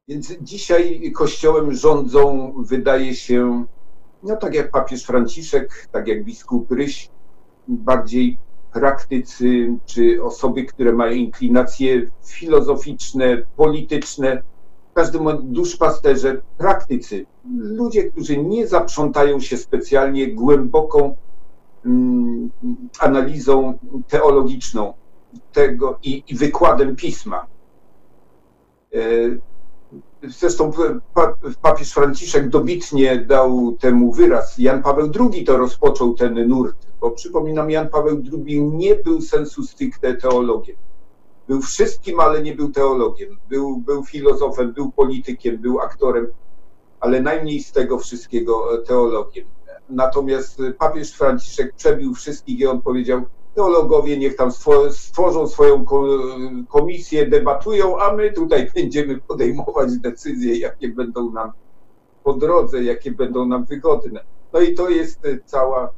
[0.07, 3.65] Więc dzisiaj kościołem rządzą, wydaje się,
[4.23, 7.09] no tak jak papież Franciszek, tak jak biskup Ryś,
[7.67, 8.37] bardziej
[8.73, 14.41] praktycy, czy osoby, które mają inklinacje filozoficzne, polityczne,
[14.91, 21.15] w każdym duszpasterze, praktycy, ludzie, którzy nie zaprzątają się specjalnie głęboką
[21.85, 22.49] mm,
[22.99, 24.93] analizą teologiczną
[25.51, 27.45] tego i, i wykładem pisma.
[28.93, 28.99] E,
[30.23, 30.71] Zresztą
[31.61, 34.57] papież Franciszek dobitnie dał temu wyraz.
[34.57, 39.63] Jan Paweł II to rozpoczął ten nurt, bo przypominam, Jan Paweł II nie był sensu
[39.63, 40.75] stricte teologiem.
[41.47, 43.37] Był wszystkim, ale nie był teologiem.
[43.49, 46.27] Był, był filozofem, był politykiem, był aktorem,
[46.99, 49.45] ale najmniej z tego wszystkiego teologiem.
[49.89, 53.21] Natomiast papież Franciszek przebił wszystkich i on powiedział,
[53.55, 54.51] teologowie niech tam
[54.91, 55.85] stworzą swoją
[56.67, 61.51] komisję, debatują, a my tutaj będziemy podejmować decyzje, jakie będą nam
[62.23, 64.23] po drodze, jakie będą nam wygodne.
[64.53, 65.91] No i to jest cała,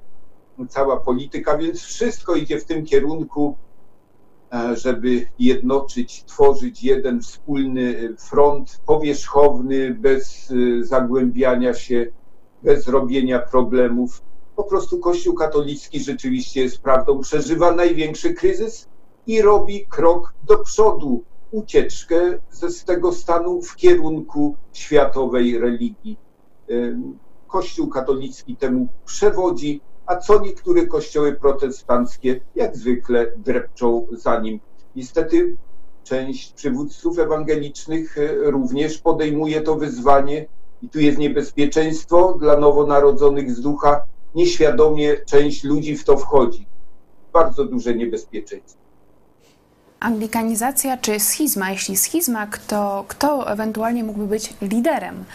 [0.70, 3.58] cała polityka, więc wszystko idzie w tym kierunku,
[4.54, 12.06] e, żeby jednoczyć, tworzyć jeden wspólny front powierzchowny, bez e, zagłębiania się,
[12.64, 14.22] bez robienia problemów
[14.56, 18.88] po prostu Kościół katolicki rzeczywiście jest prawdą, przeżywa największy kryzys
[19.28, 26.18] i robi krok do przodu, ucieczkę ze, z tego stanu w kierunku światowej religii.
[27.48, 34.60] Kościół katolicki temu przewodzi, a co niektóre kościoły protestanckie, jak zwykle, drepczą za nim.
[34.96, 35.58] Niestety
[36.04, 40.46] część przywódców ewangelicznych e, również podejmuje to wyzwanie
[40.82, 44.02] i tu jest niebezpieczeństwo dla nowonarodzonych z ducha,
[44.36, 46.66] nieświadomie część ludzi w to wchodzi.
[47.34, 48.84] Bardzo duże niebezpieczeństwo.
[50.00, 51.72] Anglikanizacja czy schizma?
[51.72, 55.26] Jeśli schizma, kto, kto ewentualnie mógłby być liderem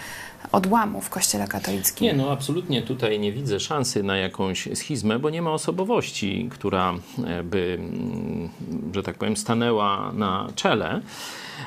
[0.52, 2.04] odłamu w Kościele katolickim?
[2.04, 6.94] Nie, no absolutnie tutaj nie widzę szansy na jakąś schizmę, bo nie ma osobowości, która
[7.26, 8.48] e, by, mm,
[8.94, 11.00] że tak powiem, stanęła na czele.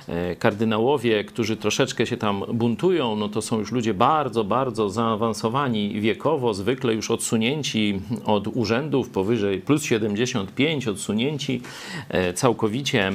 [0.07, 6.01] E, kardynałowie, którzy troszeczkę się tam buntują, no to są już ludzie bardzo, bardzo zaawansowani
[6.01, 11.61] wiekowo, zwykle już odsunięci od urzędów powyżej plus 75, odsunięci
[12.09, 13.11] e, całkowicie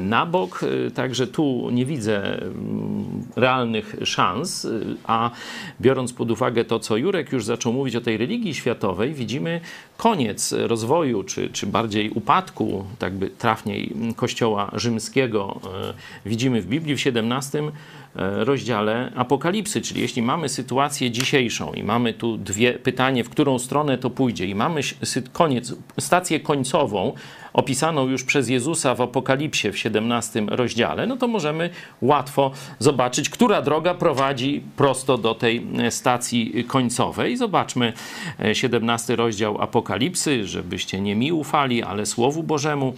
[0.00, 0.60] na bok.
[0.94, 3.04] Także tu nie widzę mm,
[3.36, 4.66] realnych szans,
[5.06, 5.30] a
[5.80, 9.60] biorąc pod uwagę to, co Jurek już zaczął mówić o tej religii światowej, widzimy
[9.96, 15.60] koniec rozwoju, czy, czy bardziej upadku, tak by trafniej, Kościoła rzymskiego
[16.26, 22.14] widzimy w Biblii w 17 e, rozdziale Apokalipsy, czyli jeśli mamy sytuację dzisiejszą i mamy
[22.14, 24.80] tu dwie pytanie, w którą stronę to pójdzie i mamy
[25.32, 27.12] koniec, stację końcową,
[27.56, 33.62] opisaną już przez Jezusa w Apokalipsie w 17 rozdziale, no to możemy łatwo zobaczyć, która
[33.62, 37.36] droga prowadzi prosto do tej e, stacji końcowej.
[37.36, 37.92] Zobaczmy
[38.52, 39.85] 17 e, rozdział Apokalipsy,
[40.44, 42.94] żebyście nie mi ufali, ale Słowu Bożemu.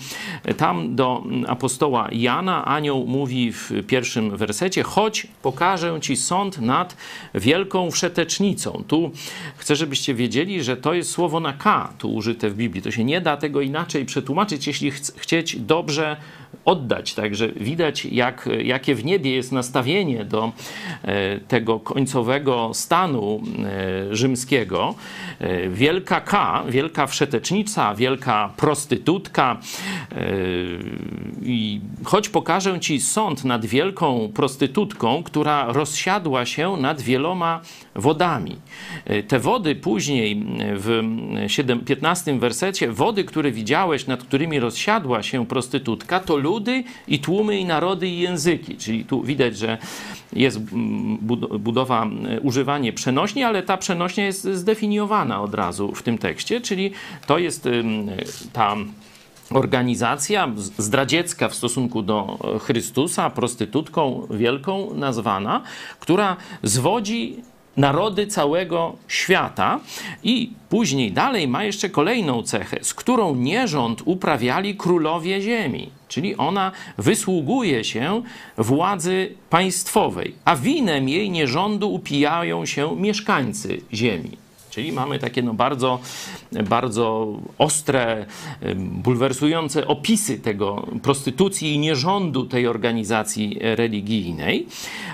[0.56, 6.96] Tam do apostoła Jana anioł mówi w pierwszym wersecie: Chodź, pokażę ci sąd nad
[7.34, 8.84] wielką wszetecznicą.
[8.88, 9.10] Tu
[9.56, 12.82] chcę, żebyście wiedzieli, że to jest słowo na K tu użyte w Biblii.
[12.82, 16.16] To się nie da tego inaczej przetłumaczyć jeśli ch chcieć dobrze
[16.68, 17.14] oddać.
[17.14, 20.52] Także widać, jak, jakie w niebie jest nastawienie do
[21.02, 23.42] e, tego końcowego stanu
[24.10, 24.94] e, rzymskiego.
[25.38, 29.60] E, wielka K, wielka wszetecznica, wielka prostytutka.
[31.42, 37.60] I choć pokażę ci sąd nad wielką prostytutką, która rozsiadła się nad wieloma
[37.98, 38.56] wodami.
[39.28, 41.02] Te wody później w
[41.86, 47.64] 15 wersecie, wody, które widziałeś, nad którymi rozsiadła się prostytutka, to ludy i tłumy i
[47.64, 48.76] narody i języki.
[48.76, 49.78] Czyli tu widać, że
[50.32, 50.60] jest
[51.58, 52.06] budowa,
[52.42, 56.90] używanie przenośni, ale ta przenośnia jest zdefiniowana od razu w tym tekście, czyli
[57.26, 57.68] to jest
[58.52, 58.76] ta
[59.50, 65.62] organizacja zdradziecka w stosunku do Chrystusa, prostytutką wielką nazwana,
[66.00, 67.36] która zwodzi
[67.78, 69.80] narody całego świata
[70.22, 75.90] i później dalej ma jeszcze kolejną cechę, z którą nierząd uprawiali królowie ziemi.
[76.08, 78.22] Czyli ona wysługuje się
[78.58, 84.47] władzy państwowej, a winem jej nierządu upijają się mieszkańcy ziemi.
[84.78, 85.98] Czyli mamy takie no bardzo,
[86.68, 88.26] bardzo ostre,
[88.76, 94.66] bulwersujące opisy tego prostytucji i nierządu tej organizacji religijnej.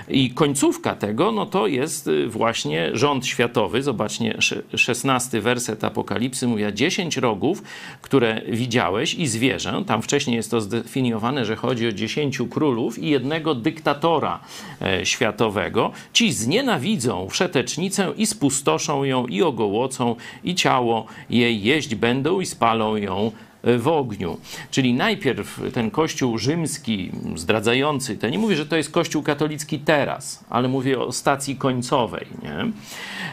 [0.07, 3.83] I końcówka tego, no to jest y, właśnie rząd światowy.
[3.83, 4.37] Zobaczcie,
[4.75, 7.63] szesnasty werset Apokalipsy mówi, dziesięć rogów,
[8.01, 9.83] które widziałeś i zwierzę.
[9.87, 14.39] Tam wcześniej jest to zdefiniowane, że chodzi o dziesięciu królów i jednego dyktatora
[14.81, 15.91] e, światowego.
[16.13, 22.95] Ci znienawidzą wszetecznicę i spustoszą ją i ogołocą i ciało jej jeść będą i spalą
[22.95, 23.31] ją
[23.65, 24.37] w ogniu.
[24.71, 30.45] Czyli najpierw ten kościół rzymski, zdradzający, to nie mówię, że to jest kościół katolicki teraz,
[30.49, 32.27] ale mówię o stacji końcowej.
[32.43, 32.71] Nie?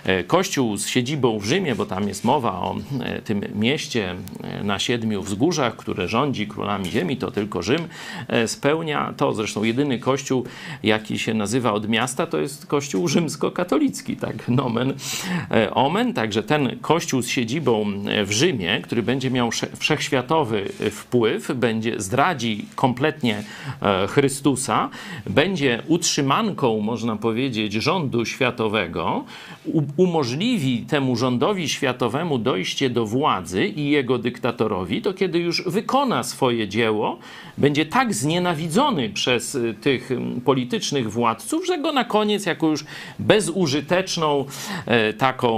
[0.05, 4.65] E, kościół z siedzibą w Rzymie, bo tam jest mowa o e, tym mieście e,
[4.65, 7.89] na siedmiu wzgórzach, które rządzi królami ziemi, to tylko Rzym
[8.47, 9.35] spełnia to.
[9.35, 10.45] Zresztą jedyny kościół,
[10.83, 14.95] jaki się nazywa od miasta, to jest kościół rzymskokatolicki, tak, nomen
[15.73, 16.15] omen.
[16.15, 17.85] Także ten kościół z siedzibą
[18.25, 23.45] w Rzymie, który będzie miał wszechświatowy światowy wpływ, będzie zdradzi kompletnie
[23.83, 24.89] e, Chrystusa,
[25.27, 29.25] będzie utrzymanką, można powiedzieć, rządu światowego,
[29.97, 36.69] umożliwi temu rządowi światowemu dojście do władzy i jego dyktatorowi, to kiedy już wykona swoje
[36.69, 37.19] dzieło,
[37.59, 40.11] będzie tak znienawidzony przez e, tych
[40.45, 42.85] politycznych władców, że go na koniec jako już
[43.19, 44.45] bezużyteczną
[44.87, 45.53] e, taką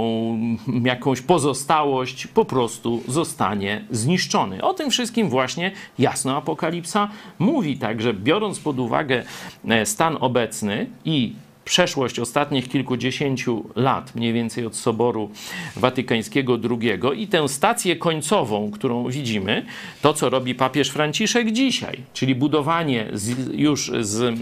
[0.83, 4.54] jakąś pozostałość po prostu zostanie zniszczony.
[4.61, 7.77] O tym wszystkim właśnie jasno Apokalipsa mówi.
[7.77, 9.23] Także biorąc pod uwagę
[9.67, 11.33] e, stan obecny i
[11.65, 15.29] przeszłość ostatnich kilkudziesięciu lat, mniej więcej od Soboru
[15.75, 19.65] Watykańskiego II i tę stację końcową, którą widzimy,
[20.01, 24.39] to co robi papież Franciszek dzisiaj, czyli budowanie z, już z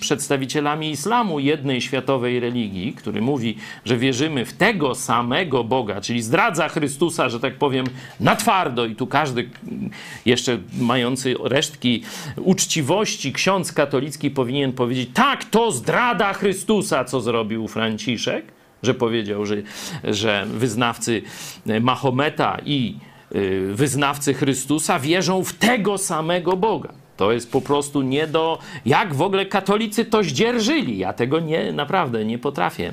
[0.00, 6.68] przedstawicielami islamu jednej światowej religii, który mówi, że wierzymy w tego samego Boga, czyli zdradza
[6.68, 7.86] Chrystusa, że tak powiem,
[8.20, 8.86] na twardo.
[8.86, 9.48] I tu każdy
[10.26, 12.02] jeszcze mający resztki
[12.36, 18.44] uczciwości ksiądz katolicki powinien powiedzieć, tak, to zdrada Chrystusa, Chrystusa, co zrobił Franciszek,
[18.82, 19.56] że powiedział, że,
[20.04, 21.22] że wyznawcy
[21.80, 22.96] Mahometa i
[23.34, 26.92] y, wyznawcy Chrystusa wierzą w tego samego Boga.
[27.16, 28.58] To jest po prostu nie do.
[28.86, 30.98] Jak w ogóle katolicy to zdzierżyli?
[30.98, 32.92] Ja tego nie, naprawdę nie potrafię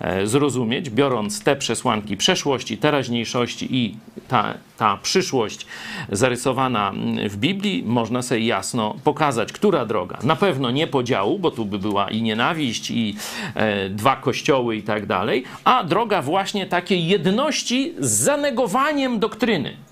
[0.00, 3.96] e, zrozumieć, biorąc te przesłanki przeszłości, teraźniejszości i
[4.28, 5.66] ta, ta przyszłość
[6.08, 6.92] zarysowana
[7.28, 10.18] w Biblii, można sobie jasno pokazać, która droga.
[10.22, 13.16] Na pewno nie podziału, bo tu by była i nienawiść, i
[13.54, 19.89] e, dwa kościoły i tak dalej, a droga właśnie takiej jedności z zanegowaniem doktryny.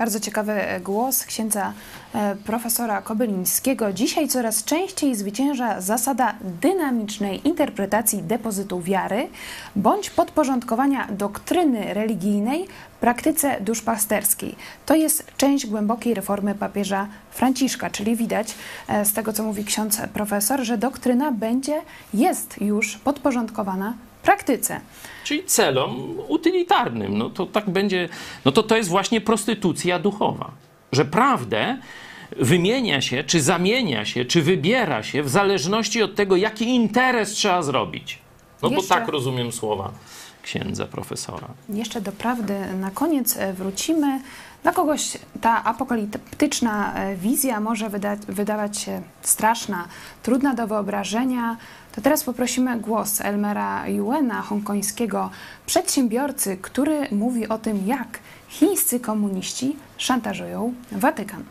[0.00, 1.72] Bardzo ciekawy głos księdza
[2.14, 3.92] e, profesora Kobylińskiego.
[3.92, 9.28] Dzisiaj coraz częściej zwycięża zasada dynamicznej interpretacji depozytu wiary
[9.76, 12.66] bądź podporządkowania doktryny religijnej
[13.00, 14.56] praktyce duszpasterskiej.
[14.86, 18.54] To jest część głębokiej reformy papieża Franciszka, czyli widać
[18.88, 21.82] e, z tego, co mówi ksiądz profesor, że doktryna będzie,
[22.14, 24.80] jest już podporządkowana praktyce.
[25.24, 27.18] Czyli celom utylitarnym.
[27.18, 28.08] No to tak będzie,
[28.44, 30.50] no to to jest właśnie prostytucja duchowa.
[30.92, 31.78] Że prawdę
[32.36, 37.62] wymienia się, czy zamienia się, czy wybiera się w zależności od tego, jaki interes trzeba
[37.62, 38.18] zrobić.
[38.62, 38.82] No Jeszcze...
[38.82, 39.92] bo tak rozumiem słowa
[40.42, 41.48] księdza profesora.
[41.68, 44.20] Jeszcze do prawdy na koniec e, wrócimy.
[44.62, 49.88] Dla kogoś ta apokaliptyczna e, wizja może wyda wydawać się straszna,
[50.22, 51.56] trudna do wyobrażenia.
[51.92, 55.30] To teraz poprosimy głos Elmera Yuena, hongkońskiego
[55.66, 61.44] przedsiębiorcy, który mówi o tym, jak chińscy komuniści szantażują Watykan.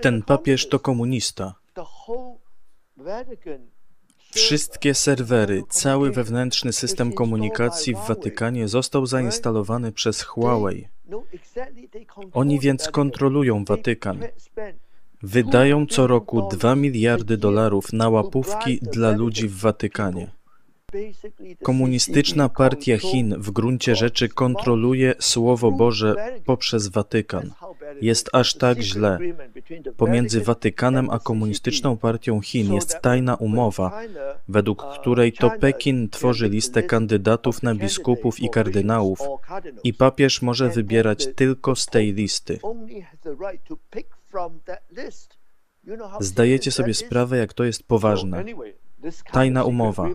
[0.00, 1.54] Ten papież to komunista.
[4.34, 10.88] Wszystkie serwery, cały wewnętrzny system komunikacji w Watykanie został zainstalowany przez Huawei.
[12.32, 14.20] Oni więc kontrolują Watykan.
[15.26, 20.30] Wydają co roku 2 miliardy dolarów na łapówki dla ludzi w Watykanie.
[21.62, 26.14] Komunistyczna partia Chin w gruncie rzeczy kontroluje Słowo Boże
[26.44, 27.52] poprzez Watykan.
[28.00, 29.18] Jest aż tak źle.
[29.96, 34.00] Pomiędzy Watykanem a komunistyczną partią Chin jest tajna umowa,
[34.48, 39.18] według której to Pekin tworzy listę kandydatów na biskupów i kardynałów
[39.84, 42.58] i papież może wybierać tylko z tej listy.
[46.20, 48.44] Zdajecie sobie sprawę, jak to jest poważne.
[49.32, 50.08] Tajna umowa.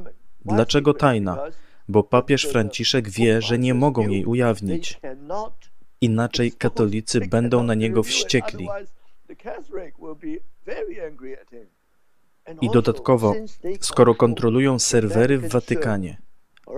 [0.46, 1.38] Dlaczego tajna?
[1.88, 5.00] Bo papież Franciszek wie, że nie mogą jej ujawnić.
[6.02, 8.68] Inaczej katolicy będą na niego wściekli.
[12.62, 13.36] I dodatkowo,
[13.80, 16.22] skoro kontrolują serwery w Watykanie,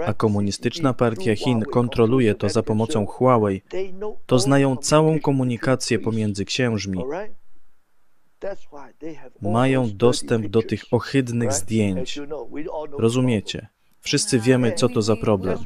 [0.05, 3.61] a komunistyczna partia Chin kontroluje to za pomocą Huawei,
[4.25, 7.03] to znają całą komunikację pomiędzy księżmi.
[9.41, 12.19] Mają dostęp do tych ohydnych zdjęć.
[12.97, 13.67] Rozumiecie?
[13.99, 15.57] Wszyscy wiemy, co to za problem.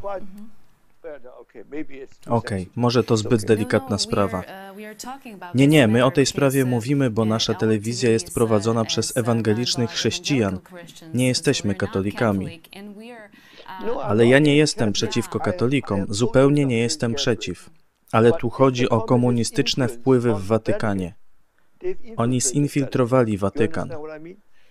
[2.28, 4.44] Okej, okay, może to zbyt delikatna sprawa.
[5.56, 10.60] Nie, nie, my o tej sprawie mówimy, bo nasza telewizja jest prowadzona przez ewangelicznych chrześcijan.
[11.14, 12.62] Nie jesteśmy katolikami.
[14.04, 17.70] Ale ja nie jestem przeciwko katolikom, zupełnie nie jestem przeciw.
[18.12, 21.16] Ale tu chodzi o komunistyczne wpływy w Watykanie.
[22.18, 23.90] Oni zinfiltrowali Watykan.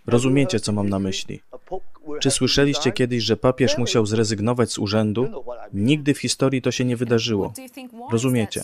[0.07, 1.41] Rozumiecie, co mam na myśli?
[2.21, 5.29] Czy słyszeliście kiedyś, że papież musiał zrezygnować z urzędu?
[5.73, 7.53] Nigdy w historii to się nie wydarzyło.
[8.13, 8.63] Rozumiecie?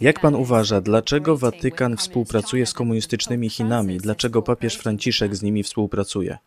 [0.00, 3.98] Jak pan uważa, dlaczego Watykan współpracuje z komunistycznymi Chinami?
[3.98, 6.38] Dlaczego papież Franciszek z nimi współpracuje?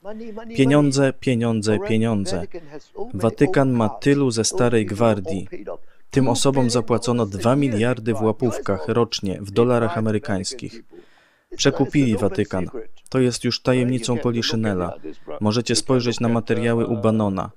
[0.58, 2.48] Pieniądze, pieniądze, pieniądze.
[3.14, 5.48] Watykan ma tylu ze starej gwardii.
[6.10, 10.84] Tym osobom zapłacono 2 miliardy w łapówkach rocznie w dolarach amerykańskich.
[11.58, 12.70] Przekupili Watykan.
[13.10, 14.94] To jest już tajemnicą Poliszynela.
[15.40, 17.52] Możecie spojrzeć na materiały u Banona.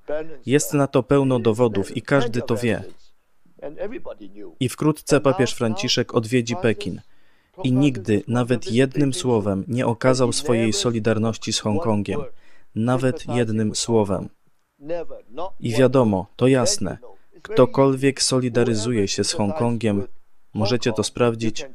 [0.45, 2.83] Jest na to pełno dowodów i każdy to wie.
[4.59, 7.01] I wkrótce papież Franciszek odwiedzi Pekin.
[7.63, 12.21] I nigdy, nawet jednym słowem, nie okazał swojej solidarności z Hongkongiem.
[12.75, 14.29] Nawet jednym słowem.
[15.59, 16.97] I wiadomo, to jasne.
[17.41, 20.07] Ktokolwiek solidaryzuje się z Hongkongiem,
[20.53, 21.65] możecie to sprawdzić,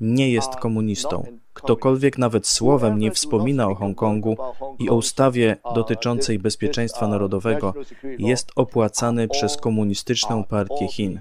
[0.00, 1.24] nie jest komunistą.
[1.52, 4.36] Ktokolwiek nawet słowem nie wspomina o Hongkongu
[4.78, 7.74] i o ustawie dotyczącej bezpieczeństwa narodowego,
[8.18, 11.20] jest opłacany przez komunistyczną partię Chin.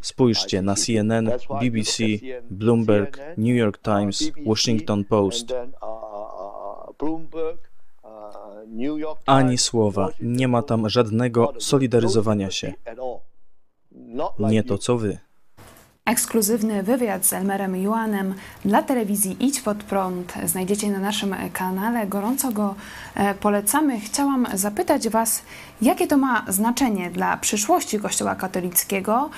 [0.00, 2.04] Spójrzcie na CNN, BBC,
[2.50, 5.54] Bloomberg, New York Times, Washington Post.
[9.26, 12.74] Ani słowa, nie ma tam żadnego solidaryzowania się.
[14.38, 15.18] Nie to co wy.
[16.08, 18.34] Ekskluzywny wywiad z Elmerem Juanem
[18.64, 22.06] dla telewizji Idź Pod Prąd znajdziecie na naszym kanale.
[22.06, 22.74] Gorąco go
[23.14, 24.00] e, polecamy.
[24.00, 25.42] Chciałam zapytać Was,
[25.82, 29.30] jakie to ma znaczenie dla przyszłości Kościoła katolickiego,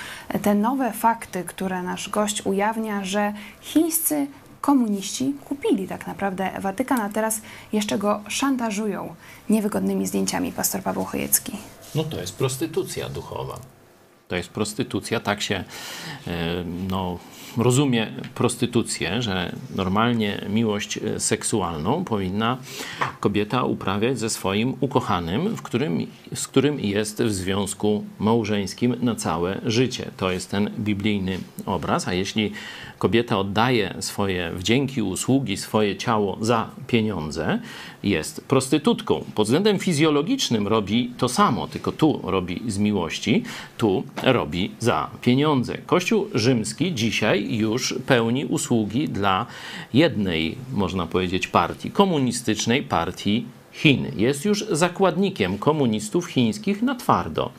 [0.42, 4.26] te nowe fakty, które nasz gość ujawnia, że chińscy
[4.60, 7.40] komuniści kupili tak naprawdę Watykan, a teraz
[7.72, 9.14] jeszcze go szantażują
[9.48, 10.52] niewygodnymi zdjęciami.
[10.52, 11.52] Pastor Paweł Chojecki.
[11.94, 13.58] No to jest prostytucja duchowa.
[14.30, 15.64] To jest prostytucja, tak się
[16.26, 17.18] e, no,
[17.56, 22.58] rozumie prostytucję, że normalnie miłość e, seksualną powinna
[23.20, 29.60] kobieta uprawiać ze swoim ukochanym, w którym, z którym jest w związku małżeńskim na całe
[29.66, 30.10] życie.
[30.16, 32.52] To jest ten biblijny obraz, a jeśli
[33.00, 37.60] kobieta oddaje swoje wdzięki, usługi, swoje ciało za pieniądze,
[38.02, 39.24] jest prostytutką.
[39.34, 43.42] Pod względem fizjologicznym robi to samo, tylko tu robi z miłości,
[43.78, 45.78] tu robi za pieniądze.
[45.86, 49.46] Kościół rzymski dzisiaj już pełni usługi dla
[49.94, 54.06] jednej, można powiedzieć, partii, komunistycznej partii Chin.
[54.16, 57.50] Jest już zakładnikiem komunistów chińskich na twardo.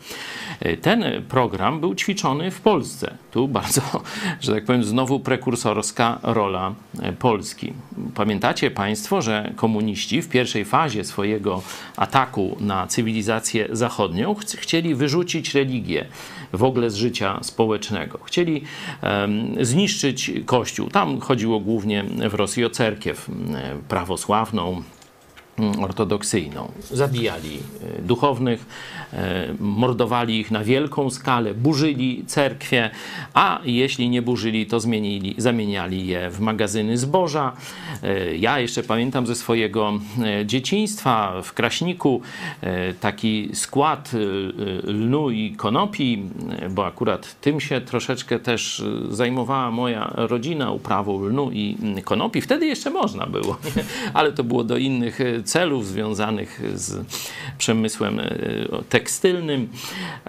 [0.82, 3.14] Ten program był ćwiczony w Polsce.
[3.32, 3.82] Tu bardzo,
[4.42, 6.76] że tak powiem, znowu prekursorska rola
[7.20, 7.74] Polski.
[8.16, 11.62] Pamiętacie Państwo, że komuniści w pierwszej fazie swojego
[11.98, 16.06] ataku na cywilizację zachodnią ch chcieli wyrzucić religię
[16.54, 18.20] w ogóle z życia społecznego.
[18.24, 18.64] Chcieli
[19.04, 20.90] um, zniszczyć Kościół.
[20.90, 23.30] Tam chodziło głównie w Rosji o cerkiew
[23.88, 24.84] prawosławną,
[25.82, 26.72] ortodoksyjną.
[26.92, 27.58] Zabijali
[27.98, 28.66] e, duchownych,
[29.14, 32.90] e, mordowali ich na wielką skalę, burzyli cerkwie,
[33.34, 37.54] a jeśli nie burzyli, to zmienili, zamieniali je w magazyny zboża.
[38.04, 39.94] E, ja jeszcze pamiętam ze swojego
[40.46, 42.22] dzieciństwa w Kraśniku
[43.00, 44.12] taki skład
[44.84, 46.24] lnu i konopi,
[46.70, 52.42] bo akurat tym się troszeczkę też zajmowała moja rodzina, uprawą lnu i konopi.
[52.42, 53.58] Wtedy jeszcze można było,
[54.14, 55.20] ale to było do innych
[55.52, 57.06] celów związanych z
[57.58, 58.26] przemysłem e,
[58.90, 59.70] tekstylnym,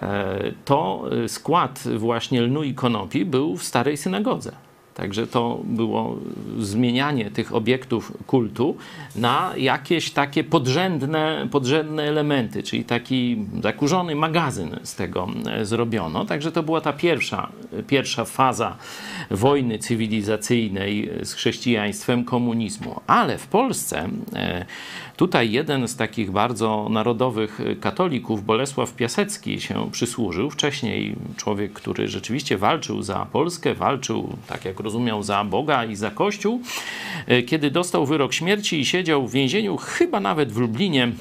[0.02, 4.52] e, to skład właśnie lnu i konopi był w starej synagodze.
[4.94, 6.16] Także to było
[6.58, 8.76] zmienianie tych obiektów kultu
[9.16, 16.24] na jakieś takie podrzędne, podrzędne elementy, czyli taki zakurzony magazyn z tego e, zrobiono.
[16.24, 17.48] Także to była ta pierwsza,
[17.86, 18.76] pierwsza faza
[19.30, 23.00] wojny cywilizacyjnej z chrześcijaństwem komunizmu.
[23.06, 24.66] Ale w Polsce e,
[25.22, 30.50] tutaj jeden z takich bardzo narodowych katolików, Bolesław Piasecki, się przysłużył.
[30.50, 36.10] Wcześniej człowiek, który rzeczywiście walczył za Polskę, walczył, tak jak rozumiał, za Boga i za
[36.10, 36.60] Kościół.
[37.26, 41.12] E, kiedy dostał wyrok śmierci i siedział w więzieniu, chyba nawet w Lublinie,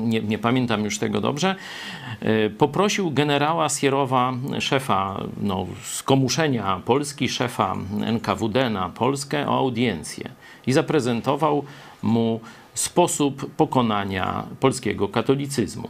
[0.00, 1.54] nie, nie, pamiętam już tego dobrze,
[2.20, 7.76] e, poprosił generała Sierowa, szefa no, skomuszenia Polski, szefa
[8.06, 10.30] NKWD na Polskę o audiencję
[10.66, 11.64] i zaprezentował
[12.02, 12.40] mu
[12.74, 15.88] sposób pokonania polskiego katolicyzmu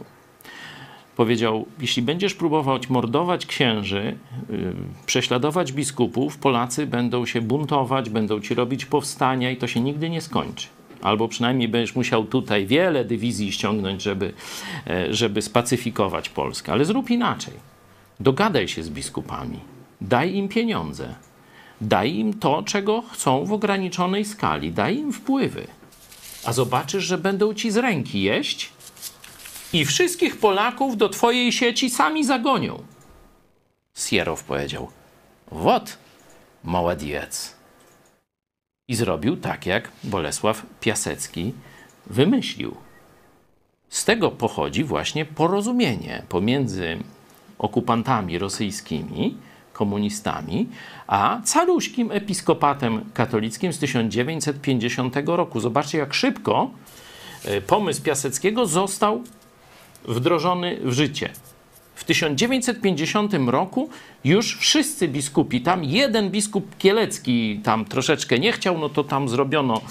[1.17, 4.17] powiedział: Jeśli będziesz próbować mordować księży,
[4.49, 4.73] yy,
[5.05, 10.21] prześladować biskupów, Polacy będą się buntować, będą ci robić powstania i to się nigdy nie
[10.21, 10.67] skończy
[11.01, 14.33] albo przynajmniej będziesz musiał tutaj wiele dywizji ściągnąć, żeby,
[14.87, 16.71] e, żeby spacyfikować Polskę.
[16.71, 17.53] Ale zrób inaczej.
[18.19, 19.59] Dogadaj się z biskupami,
[20.01, 21.15] daj im pieniądze,
[21.81, 25.67] daj im to, czego chcą w ograniczonej skali, daj im wpływy.
[26.45, 28.69] A zobaczysz, że będą ci z ręki jeść
[29.73, 32.83] i wszystkich Polaków do twojej sieci sami zagonią.
[33.97, 34.91] Sierow powiedział:
[35.51, 35.97] Wot,
[36.63, 37.56] mała diec.
[38.89, 41.53] I zrobił tak, jak Bolesław Piasecki
[42.05, 42.75] wymyślił.
[43.89, 46.97] Z tego pochodzi właśnie porozumienie pomiędzy
[47.59, 49.37] okupantami rosyjskimi,
[49.73, 50.67] komunistami,
[51.07, 55.59] a caluśkim episkopatem katolickim z 1950 roku.
[55.59, 56.71] Zobaczcie, jak szybko
[57.45, 59.23] e, pomysł Piaseckiego został
[60.05, 61.29] wdrożony w życie.
[61.97, 63.89] W 1950 roku
[64.23, 69.81] już wszyscy biskupi, tam jeden biskup kielecki tam troszeczkę nie chciał, no to tam zrobiono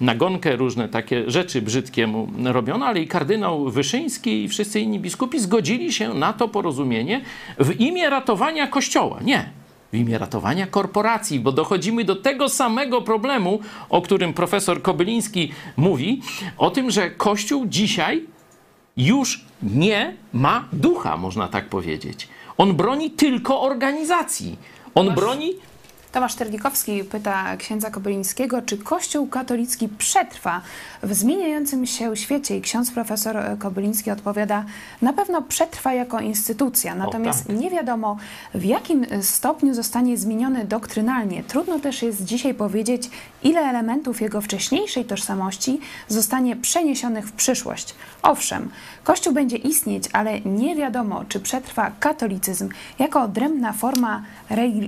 [0.00, 5.40] nagonkę, różne takie rzeczy brzydkie mu robiono, ale i kardynał Wyszyński i wszyscy inni biskupi
[5.40, 7.20] zgodzili się na to porozumienie
[7.58, 9.18] w imię ratowania Kościoła.
[9.24, 9.50] Nie,
[9.92, 16.20] w imię ratowania korporacji, bo dochodzimy do tego samego problemu, o którym profesor Kobyliński mówi,
[16.58, 18.31] o tym, że Kościół dzisiaj
[18.96, 22.28] już nie ma ducha, można tak powiedzieć.
[22.58, 24.56] On broni tylko organizacji.
[24.94, 25.52] On broni
[26.12, 30.60] Tomasz Terlikowski pyta księdza Kobylińskiego, czy Kościół katolicki przetrwa
[31.02, 32.56] w zmieniającym się świecie.
[32.56, 34.64] I ksiądz profesor Kobyliński odpowiada,
[35.02, 37.56] na pewno przetrwa jako instytucja, natomiast tak.
[37.56, 38.16] nie wiadomo
[38.54, 41.44] w jakim stopniu zostanie zmieniony doktrynalnie.
[41.44, 43.10] Trudno też jest dzisiaj powiedzieć,
[43.42, 47.94] ile elementów jego wcześniejszej tożsamości zostanie przeniesionych w przyszłość.
[48.22, 48.70] Owszem,
[49.04, 54.22] Kościół będzie istnieć, ale nie wiadomo, czy przetrwa katolicyzm jako odrębna forma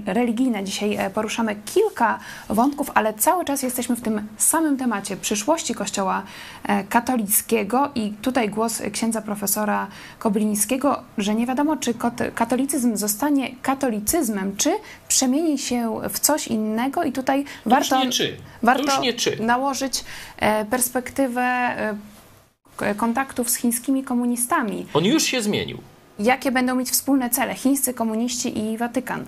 [0.07, 0.63] religijna.
[0.63, 6.23] Dzisiaj e, poruszamy kilka wątków, ale cały czas jesteśmy w tym samym temacie przyszłości Kościoła
[6.65, 9.87] e, katolickiego i tutaj głos księdza profesora
[10.19, 11.95] Koblińskiego, że nie wiadomo, czy
[12.35, 14.71] katolicyzm zostanie katolicyzmem, czy
[15.09, 18.03] przemieni się w coś innego i tutaj warto,
[18.63, 19.03] warto
[19.41, 20.05] nałożyć
[20.71, 21.75] perspektywę
[22.97, 24.87] kontaktów z chińskimi komunistami.
[24.95, 25.79] On już się zmienił.
[26.19, 29.25] Jakie będą mieć wspólne cele chińscy komuniści i Watykan?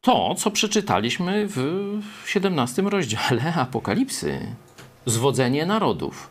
[0.00, 4.54] To, co przeczytaliśmy w 17 rozdziale Apokalipsy.
[5.06, 6.30] Zwodzenie narodów.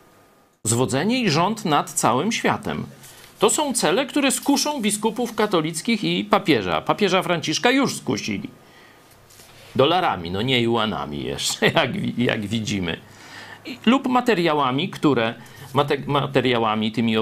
[0.64, 2.86] Zwodzenie i rząd nad całym światem.
[3.38, 6.80] To są cele, które skuszą biskupów katolickich i papieża.
[6.80, 8.48] Papieża Franciszka już skusili.
[9.76, 13.00] Dolarami, no nie juanami jeszcze, jak, jak widzimy.
[13.86, 15.34] Lub materiałami, które
[16.06, 17.14] materiałami, tymi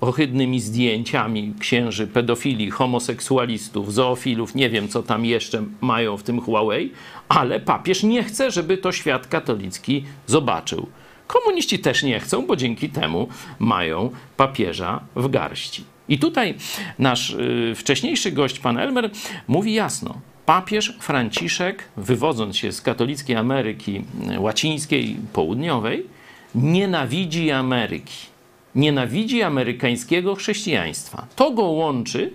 [0.00, 6.92] ohydnymi zdjęciami księży, pedofili, homoseksualistów, zoofilów, nie wiem co tam jeszcze mają w tym Huawei,
[7.28, 10.86] ale papież nie chce, żeby to świat katolicki zobaczył.
[11.26, 13.28] Komuniści też nie chcą, bo dzięki temu
[13.58, 15.84] mają papieża w garści.
[16.08, 16.54] I tutaj
[16.98, 19.10] nasz y, wcześniejszy gość, pan Elmer,
[19.48, 24.02] mówi jasno: papież Franciszek, wywodząc się z katolickiej Ameryki
[24.38, 26.06] Łacińskiej, Południowej,
[26.54, 28.26] nienawidzi Ameryki.
[28.74, 31.26] Nienawidzi amerykańskiego chrześcijaństwa.
[31.36, 32.32] To go łączy,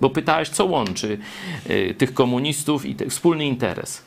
[0.00, 1.18] bo pytałeś, co łączy
[1.70, 4.02] y, tych komunistów i ten wspólny interes.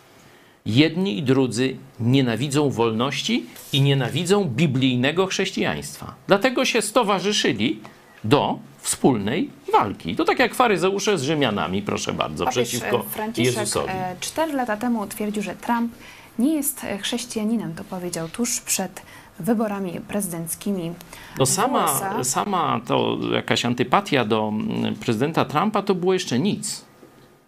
[0.66, 6.14] Jedni i drudzy nienawidzą wolności i nienawidzą biblijnego chrześcijaństwa.
[6.28, 7.80] Dlatego się stowarzyszyli
[8.24, 10.16] do wspólnej walki.
[10.16, 13.90] To tak jak faryzeusze z Rzymianami, proszę bardzo, Papież przeciwko Franciszek Jezusowi.
[13.90, 15.94] e, cztery lata temu twierdził, że Trump
[16.40, 17.76] nie jest e, chrześcijaninem.
[17.76, 19.02] To powiedział tuż przed
[19.40, 20.92] wyborami prezydenckimi.
[21.40, 22.24] No sama, USA.
[22.24, 26.86] sama to jakaś antypatia do mm, prezydenta Trumpa to było jeszcze nic.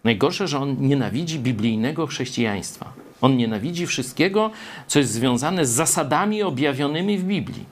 [0.04, 2.92] Najgorsze, że on nienawidzi biblijnego chrześcijaństwa.
[3.20, 4.50] On nienawidzi wszystkiego,
[4.86, 7.64] co jest związane z zasadami objawionymi w Biblii.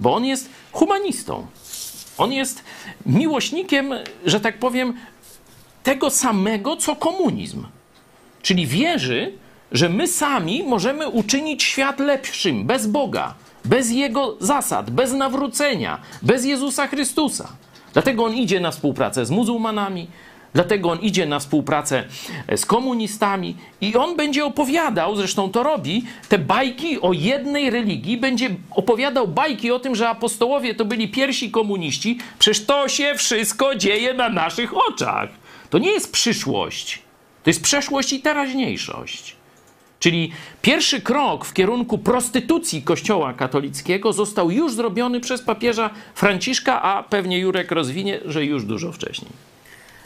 [0.00, 1.46] Bo on jest humanistą.
[2.18, 2.64] On jest
[3.06, 3.94] miłośnikiem,
[4.26, 4.94] że tak powiem,
[5.82, 7.66] tego samego, co komunizm.
[8.42, 9.32] Czyli wierzy,
[9.72, 16.44] że my sami możemy uczynić świat lepszym bez Boga, bez Jego zasad, bez nawrócenia, bez
[16.44, 17.48] Jezusa Chrystusa.
[17.92, 20.06] Dlatego on idzie na współpracę z muzułmanami,
[20.52, 22.04] dlatego on idzie na współpracę
[22.46, 28.16] e, z komunistami i on będzie opowiadał, zresztą to robi, te bajki o jednej religii,
[28.16, 32.18] będzie opowiadał bajki o tym, że apostołowie to byli pierwsi komuniści.
[32.38, 35.28] Przecież to się wszystko dzieje na naszych oczach.
[35.70, 37.02] To nie jest przyszłość.
[37.42, 39.36] To jest przeszłość i teraźniejszość.
[40.04, 40.32] Czyli
[40.62, 47.38] pierwszy krok w kierunku prostytucji Kościoła katolickiego został już zrobiony przez papieża Franciszka, a pewnie
[47.38, 49.30] Jurek rozwinie, że już dużo wcześniej.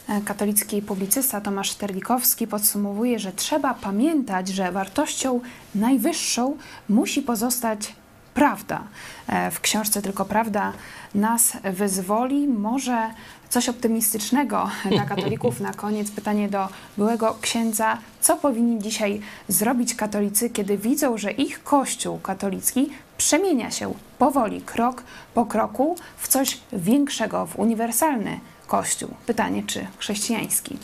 [0.08, 5.40] E, Katolicki publicysta Tomasz Terlikowski podsumowuje, że trzeba pamiętać, że wartością
[5.74, 6.56] najwyższą
[6.88, 7.92] musi pozostać
[8.34, 8.82] prawda.
[9.28, 10.72] E, W książce Tylko Prawda
[11.14, 12.48] nas wyzwoli.
[12.48, 13.10] Może
[13.50, 15.60] coś optymistycznego dla katolików.
[15.60, 17.98] Na koniec pytanie do byłego księdza.
[18.20, 25.02] Co powinni dzisiaj zrobić katolicy, kiedy widzą, że ich kościół katolicki przemienia się powoli, krok
[25.34, 29.08] po kroku w coś większego, w uniwersalny kościół?
[29.26, 30.76] Pytanie, czy chrześcijański?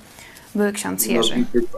[0.55, 1.37] Były ksiądz Jerzy.
[1.39, 1.69] No, wiecie,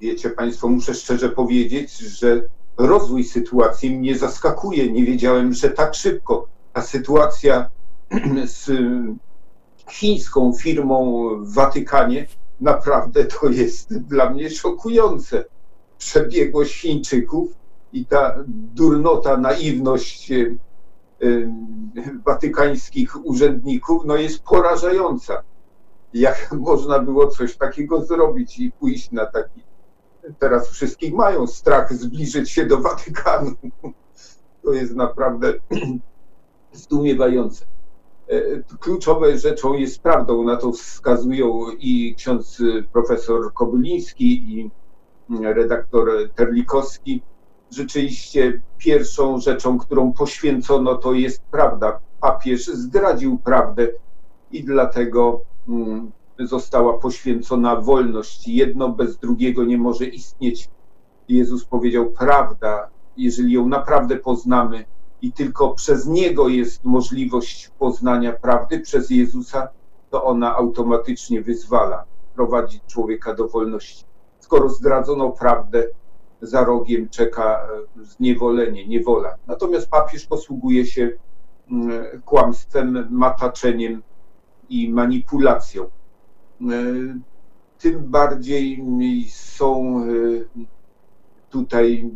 [0.00, 2.42] wiecie Państwo, muszę szczerze powiedzieć, że
[2.76, 4.92] rozwój sytuacji mnie zaskakuje.
[4.92, 7.70] Nie wiedziałem, że tak szybko ta sytuacja
[8.44, 8.70] z
[9.90, 12.26] chińską firmą w Watykanie
[12.60, 15.44] naprawdę to jest dla mnie szokujące.
[15.98, 17.48] Przebiegłość Chińczyków
[17.92, 20.56] i ta durnota, naiwność e, e,
[22.26, 25.42] watykańskich urzędników no jest porażająca.
[26.14, 29.62] Jak można było coś takiego zrobić i pójść na taki.
[30.38, 33.52] Teraz wszystkich mają strach zbliżyć się do Watykanu.
[34.62, 35.54] To jest naprawdę
[36.72, 37.64] zdumiewające.
[38.28, 44.70] E, Kluczowe rzeczą jest prawdą, na to wskazują i ksiądz y, profesor Kobyliński i
[45.30, 47.22] y, redaktor Terlikowski.
[47.70, 52.00] Rzeczywiście pierwszą rzeczą, którą poświęcono, to jest prawda.
[52.20, 53.88] Papież zdradził prawdę
[54.50, 58.48] i dlatego mm, została poświęcona wolność.
[58.48, 60.68] Jedno bez drugiego nie może istnieć.
[61.28, 64.84] Jezus powiedział prawda, jeżeli ją naprawdę poznamy,
[65.22, 69.68] i tylko przez Niego jest możliwość poznania prawdy, przez Jezusa,
[70.10, 72.04] to ona automatycznie wyzwala,
[72.34, 74.04] prowadzi człowieka do wolności.
[74.40, 75.86] Skoro zdradzono prawdę,
[76.42, 77.68] za rogiem czeka
[78.00, 79.34] e, zniewolenie, niewola.
[79.46, 81.12] Natomiast papież posługuje się
[81.70, 84.02] mm, kłamstwem, mataczeniem
[84.68, 85.84] i manipulacją.
[85.84, 85.88] E,
[87.78, 88.84] Tym bardziej
[89.30, 90.04] są e,
[91.50, 92.10] tutaj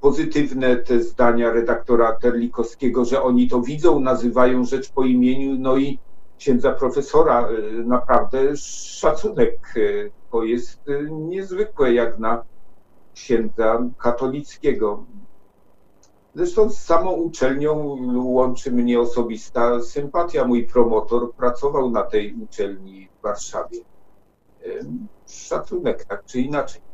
[0.00, 5.98] pozytywne te zdania redaktora Terlikowskiego, że oni to widzą, nazywają rzecz po imieniu, no i
[6.38, 9.72] księdza profesora, y, naprawdę szacunek.
[9.76, 12.44] y, To jest y, niezwykłe jak na
[13.14, 15.04] księdza katolickiego.
[16.34, 20.44] Zresztą z samą uczelnią łączy mnie osobista sympatia.
[20.44, 23.78] Mój promotor pracował na tej uczelni w Warszawie.
[25.26, 26.91] Szacunek, tak czy inaczej.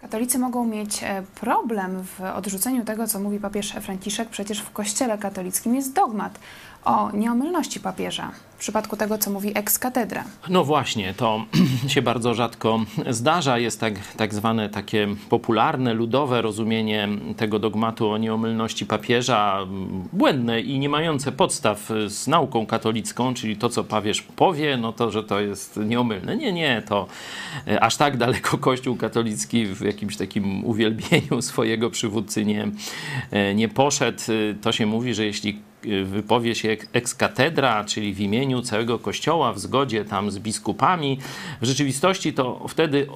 [0.00, 4.28] Katolicy mogą mieć e, problem w odrzuceniu tego, co mówi papież Franciszek.
[4.28, 6.38] Przecież w Kościele katolickim jest dogmat
[6.86, 10.24] o nieomylności papieża w przypadku tego, co mówi ex cathedra.
[10.48, 11.44] No właśnie, to
[11.88, 12.80] się bardzo rzadko
[13.10, 13.58] zdarza.
[13.58, 19.58] Jest tak, tak zwane takie popularne, ludowe rozumienie tego dogmatu o nieomylności papieża,
[20.12, 25.10] błędne i nie mające podstaw z nauką katolicką, czyli to, co papież powie, no to,
[25.10, 26.36] że to jest nieomylne.
[26.36, 27.06] Nie, nie, to
[27.68, 32.68] e, aż tak daleko Kościół katolicki w jakimś takim uwielbieniu swojego przywódcy nie,
[33.30, 34.18] e, nie poszedł.
[34.62, 35.60] To się mówi, że jeśli
[36.04, 41.18] wypowie się ex cathedra, czyli w imieniu całego kościoła, w zgodzie tam z biskupami.
[41.60, 43.06] W rzeczywistości to wtedy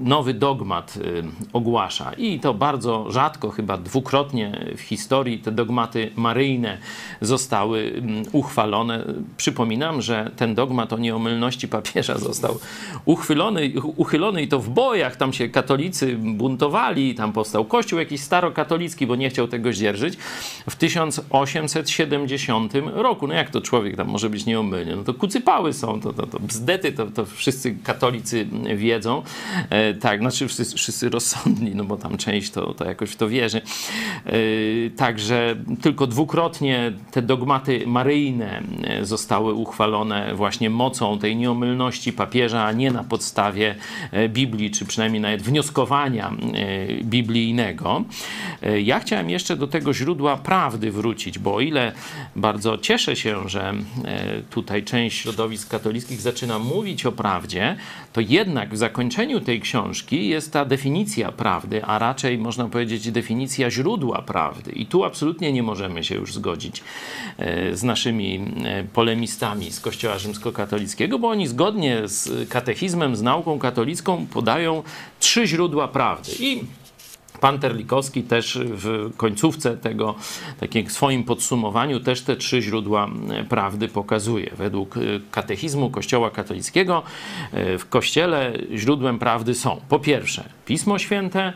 [0.00, 1.22] nowy dogmat y,
[1.52, 2.12] ogłasza.
[2.12, 6.78] I to bardzo rzadko, chyba dwukrotnie w historii te dogmaty maryjne
[7.20, 9.04] zostały mm, uchwalone.
[9.36, 12.58] Przypominam, że ten dogmat o nieomylności papieża został
[13.04, 15.16] uchylony, uchylony i to w bojach.
[15.16, 20.16] Tam się katolicy buntowali, tam powstał kościół jakiś starokatolicki, bo nie chciał tego zdzierżyć.
[20.70, 23.26] W 1870 roku.
[23.26, 24.96] No jak to człowiek tam może być nieomylny?
[24.96, 28.46] No to kucypały są, to, to, to bzdety, to, to wszyscy katolicy
[28.76, 29.22] wiedzą.
[29.94, 33.60] Tak, znaczy wszyscy, wszyscy rozsądni, no bo tam część to, to jakoś w to wierzy.
[34.26, 34.32] E,
[34.96, 42.72] także tylko dwukrotnie te dogmaty maryjne e, zostały uchwalone właśnie mocą tej nieomylności papieża, a
[42.72, 43.74] nie na podstawie
[44.28, 46.32] Biblii, czy przynajmniej nawet wnioskowania
[47.02, 48.04] biblijnego.
[48.82, 51.92] Ja chciałem jeszcze do tego źródła prawdy wrócić, bo o ile
[52.36, 53.74] bardzo cieszę się, że
[54.50, 57.76] tutaj część środowisk katolickich zaczyna mówić o prawdzie,
[58.12, 59.69] to jednak w zakończeniu tej książki
[60.28, 64.72] jest ta definicja prawdy, a raczej można powiedzieć definicja źródła prawdy.
[64.72, 66.82] I tu absolutnie nie możemy się już zgodzić
[67.38, 73.58] e, z naszymi e, polemistami z Kościoła rzymskokatolickiego, bo oni zgodnie z katechizmem, z nauką
[73.58, 74.82] katolicką podają
[75.20, 76.32] trzy źródła prawdy.
[76.38, 76.64] I
[77.40, 80.14] Pan Terlikowski też w końcówce tego,
[80.60, 84.50] takim swoim podsumowaniu, też te trzy źródła e, prawdy pokazuje.
[84.58, 87.02] Według e, katechizmu Kościoła katolickiego
[87.52, 91.52] e, w Kościele źródłem prawdy są po pierwsze Pismo Święte,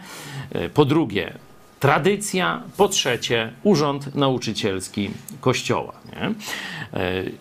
[0.74, 1.32] po drugie
[1.80, 5.10] tradycja, po trzecie urząd nauczycielski
[5.40, 5.92] Kościoła.
[6.12, 6.34] Nie?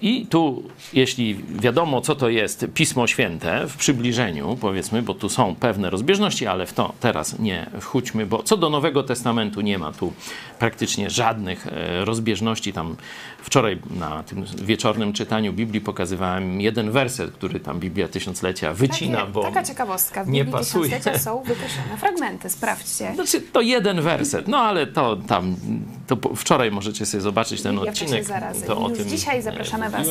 [0.01, 5.55] I tu, jeśli wiadomo, co to jest Pismo Święte w przybliżeniu, powiedzmy, bo tu są
[5.55, 9.91] pewne rozbieżności, ale w to teraz nie wchódźmy, bo co do Nowego Testamentu nie ma
[9.91, 10.13] tu
[10.59, 12.73] praktycznie żadnych e, rozbieżności.
[12.73, 12.95] Tam
[13.37, 19.31] wczoraj na tym wieczornym czytaniu Biblii pokazywałem jeden werset, który tam Biblia Tysiąclecia wycina, Takie,
[19.31, 20.23] bo taka ciekawostka.
[20.23, 20.83] W nie Biblii pasuje.
[20.83, 23.11] Tysiąclecia są wykreślone fragmenty, sprawdźcie.
[23.15, 25.55] Znaczy, to jeden werset, no ale to tam,
[26.07, 28.25] to wczoraj możecie sobie zobaczyć ten Biblia odcinek.
[28.67, 30.07] To o tym dzisiaj zapraszamy Was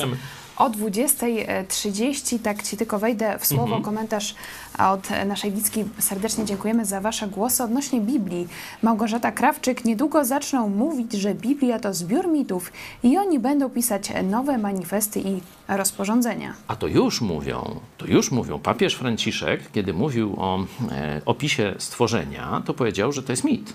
[0.56, 2.38] o 20.30.
[2.38, 3.82] Tak Ci tylko wejdę w słowo, Mhm.
[3.82, 4.34] komentarz
[4.78, 5.84] od naszej Wicki.
[5.98, 8.48] Serdecznie dziękujemy za Wasze głosy odnośnie Biblii.
[8.82, 12.72] Małgorzata Krawczyk niedługo zaczną mówić, że Biblia to zbiór mitów
[13.02, 16.54] i oni będą pisać nowe manifesty i rozporządzenia.
[16.68, 18.58] A to już mówią, to już mówią.
[18.58, 20.58] Papież Franciszek, kiedy mówił o
[20.90, 23.72] e, opisie stworzenia, to powiedział, że to jest mit.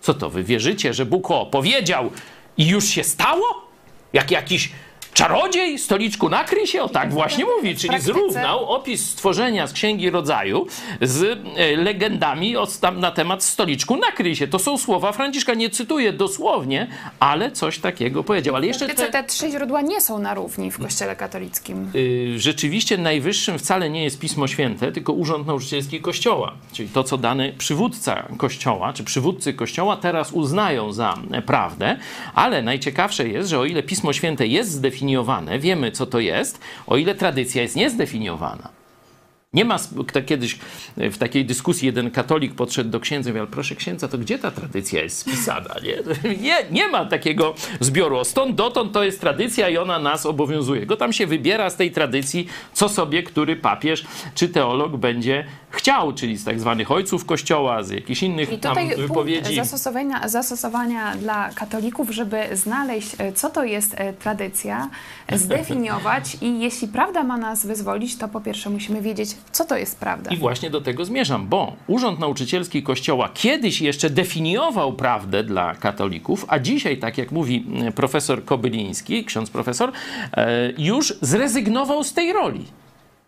[0.00, 2.10] Co to, wy wierzycie, że Bóg o, powiedział
[2.56, 3.44] i już się stało?
[4.12, 4.72] Jak jakiś
[5.14, 6.82] czarodziej stoliczku nakryj się?
[6.82, 10.66] O tak właśnie mówi, czyli zrównał opis stworzenia z Księgi Rodzaju
[11.00, 11.22] z
[11.56, 12.54] e, legendami
[12.96, 14.48] na temat stoliczku nakryj się.
[14.48, 16.86] To są słowa Franciszka, nie cytuję dosłownie,
[17.20, 18.56] ale coś takiego powiedział.
[18.56, 21.90] Ale jeszcze te- te trzy źródła nie są na równi w Kościele katolickim.
[21.94, 26.52] Y, rzeczywiście najwyższym wcale nie jest Pismo Święte, tylko Urząd Nauczycielski Kościoła.
[26.72, 31.96] Czyli to, co dany przywódca Kościoła, czy przywódcy Kościoła teraz uznają za e, prawdę,
[32.34, 34.99] ale najciekawsze jest, że o ile Pismo Święte jest zdefiniowane,
[35.58, 38.80] wiemy, co to jest, o ile tradycja jest niezdefiniowana.
[39.52, 39.76] Nie ma,
[40.26, 40.58] kiedyś
[40.98, 44.38] e, w takiej dyskusji jeden katolik podszedł do księdza i mówił, proszę księdza, to gdzie
[44.38, 45.74] ta tradycja jest spisana?
[45.82, 45.96] Nie,
[46.42, 48.24] nie, nie ma takiego zbioru.
[48.24, 50.86] Stąd dotąd to jest tradycja i ona nas obowiązuje.
[50.86, 56.12] Go tam się wybiera z tej tradycji, co sobie który papież czy teolog będzie chciał,
[56.12, 59.56] czyli z tak zwanych ojców kościoła, z jakichś innych I tam tutaj wypowiedzi.
[59.56, 64.90] zastosowania, zastosowania dla katolików, żeby znaleźć, e, co to jest e, tradycja,
[65.32, 69.98] zdefiniować i jeśli prawda ma nas wyzwolić, to po pierwsze musimy wiedzieć, co to jest
[69.98, 70.30] prawda.
[70.30, 76.44] I właśnie do tego zmierzam, bo Urząd Nauczycielski Kościoła kiedyś jeszcze definiował prawdę dla katolików,
[76.48, 79.92] a dzisiaj, tak jak mówi mm, profesor Kobyliński, ksiądz profesor,
[80.32, 82.64] e, już zrezygnował z tej roli.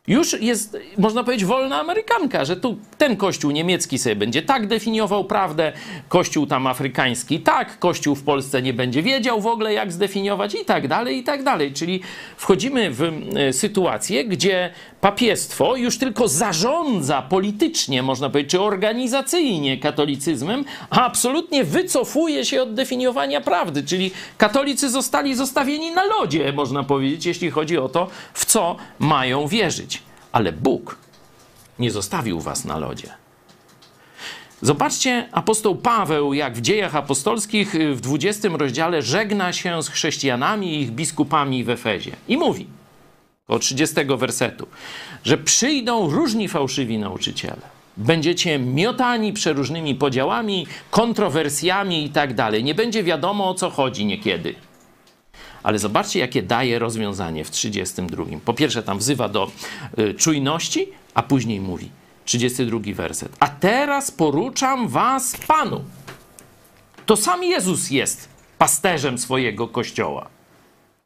[0.07, 5.25] Już jest, można powiedzieć, wolna Amerykanka, że tu ten kościół niemiecki sobie będzie tak definiował
[5.25, 5.73] prawdę,
[6.09, 10.65] kościół tam afrykański tak, kościół w Polsce nie będzie wiedział w ogóle, jak zdefiniować i
[10.65, 11.73] tak dalej, i tak dalej.
[11.73, 12.01] Czyli
[12.37, 14.71] wchodzimy w e, sytuację, gdzie
[15.03, 22.75] papiestwo już tylko zarządza politycznie, można powiedzieć, czy organizacyjnie katolicyzmem, a absolutnie wycofuje się od
[22.75, 23.85] definiowania prawdy.
[23.85, 29.47] Czyli katolicy zostali zostawieni na lodzie, można powiedzieć, jeśli chodzi o to, w co mają
[29.47, 30.03] wierzyć.
[30.33, 30.99] Ale Bóg
[31.79, 33.09] nie zostawił was na lodzie.
[34.61, 40.81] Zobaczcie, apostoł Paweł, jak w dziejach apostolskich w 20 rozdziale żegna się z chrześcijanami i
[40.81, 42.13] ich biskupami w Efezie.
[42.29, 42.67] I mówi,
[43.49, 44.67] od 30 wersetu,
[45.25, 47.83] że przyjdą różni fałszywi nauczyciele.
[47.97, 52.65] Będziecie miotani przeróżnymi podziałami, kontrowersjami i tak dalej.
[52.65, 54.55] Nie będzie wiadomo o co chodzi niekiedy.
[55.63, 58.25] Ale zobaczcie, jakie daje rozwiązanie w 32.
[58.45, 59.51] Po pierwsze, tam wzywa do
[59.99, 61.91] y, czujności, a później mówi:
[62.25, 63.33] 32 werset.
[63.41, 65.85] A teraz poruczam was Panu.
[67.07, 68.29] To sam Jezus jest
[68.59, 70.29] pasterzem swojego kościoła.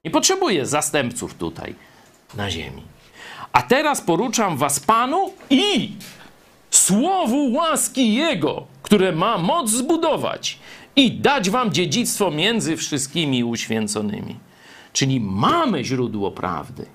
[0.04, 1.74] Nie potrzebuje zastępców tutaj
[2.34, 2.82] na ziemi.
[3.52, 5.92] A teraz poruczam was Panu i
[6.70, 10.58] słowu łaski Jego, które ma moc zbudować
[10.96, 14.36] i dać wam dziedzictwo między wszystkimi uświęconymi.
[14.92, 16.86] Czyli mamy źródło prawdy.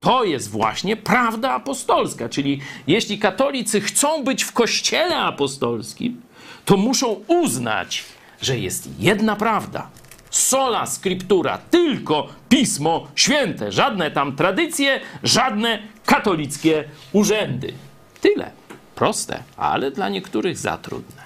[0.00, 2.28] To jest właśnie prawda apostolska.
[2.28, 6.20] Czyli jeśli katolicy chcą być w kościele apostolskim,
[6.64, 8.04] to muszą uznać,
[8.40, 9.88] że jest jedna prawda.
[10.36, 13.72] Sola scriptura, tylko pismo święte.
[13.72, 17.72] Żadne tam tradycje, żadne katolickie urzędy.
[18.20, 18.50] Tyle.
[18.94, 21.22] Proste, ale dla niektórych za trudne.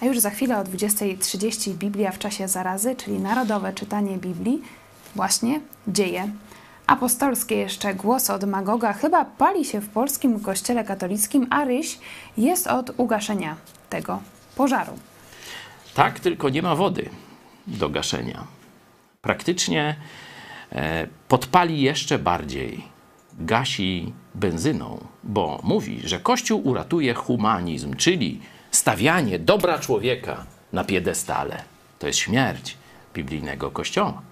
[0.00, 4.62] A już za chwilę o 20.30 Biblia w czasie zarazy, czyli narodowe czytanie Biblii,
[5.14, 6.28] właśnie dzieje
[6.86, 11.98] apostolskie jeszcze głos od Magoga chyba pali się w polskim kościele katolickim, a ryś
[12.36, 13.56] jest od ugaszenia
[13.90, 14.20] tego
[14.56, 14.92] pożaru.
[15.94, 17.10] Tak, tylko nie ma wody
[17.66, 18.46] do gaszenia.
[19.20, 19.96] Praktycznie
[20.72, 22.84] e, podpali jeszcze bardziej.
[23.38, 28.40] Gasi benzyną, bo mówi, że Kościół uratuje humanizm, czyli
[28.70, 31.62] stawianie dobra człowieka na piedestale.
[31.98, 32.76] To jest śmierć
[33.14, 34.22] biblijnego Kościoła.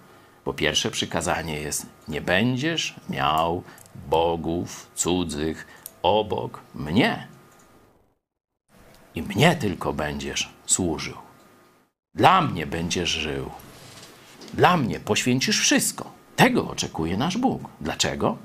[0.44, 3.62] Bo pierwsze przykazanie jest: nie będziesz miał
[4.08, 5.66] bogów cudzych
[6.02, 7.28] obok mnie.
[9.14, 11.27] I mnie tylko będziesz służył.
[12.14, 13.50] Dla mnie będziesz żył.
[14.54, 16.10] Dla mnie poświęcisz wszystko.
[16.36, 17.62] Tego oczekuje nasz Bóg.
[17.80, 18.38] Dlaczego?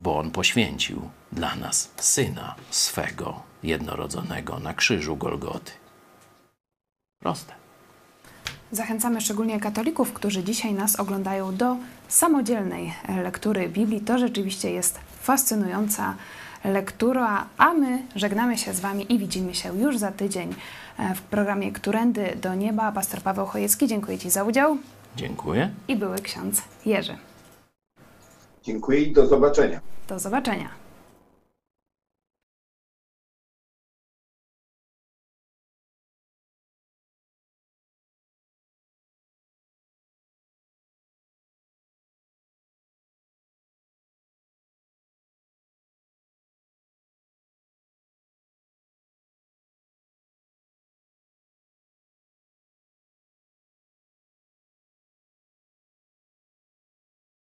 [0.00, 5.72] Bo On poświęcił dla nas syna swego jednorodzonego na krzyżu Golgoty.
[7.18, 7.60] Proste.
[8.72, 11.76] Zachęcamy szczególnie katolików, którzy dzisiaj nas oglądają do
[12.08, 14.00] samodzielnej lektury Biblii.
[14.00, 16.14] To rzeczywiście jest fascynująca
[16.64, 20.54] lektura, a my żegnamy się z Wami i widzimy się już za tydzień
[21.14, 22.92] w programie Którędy do Nieba.
[22.92, 24.76] Pastor Paweł Chojecki, dziękuję Ci za udział.
[25.16, 25.70] Dziękuję.
[25.88, 27.16] I były ksiądz Jerzy.
[28.62, 29.80] Dziękuję i do zobaczenia.
[30.08, 30.79] Do zobaczenia.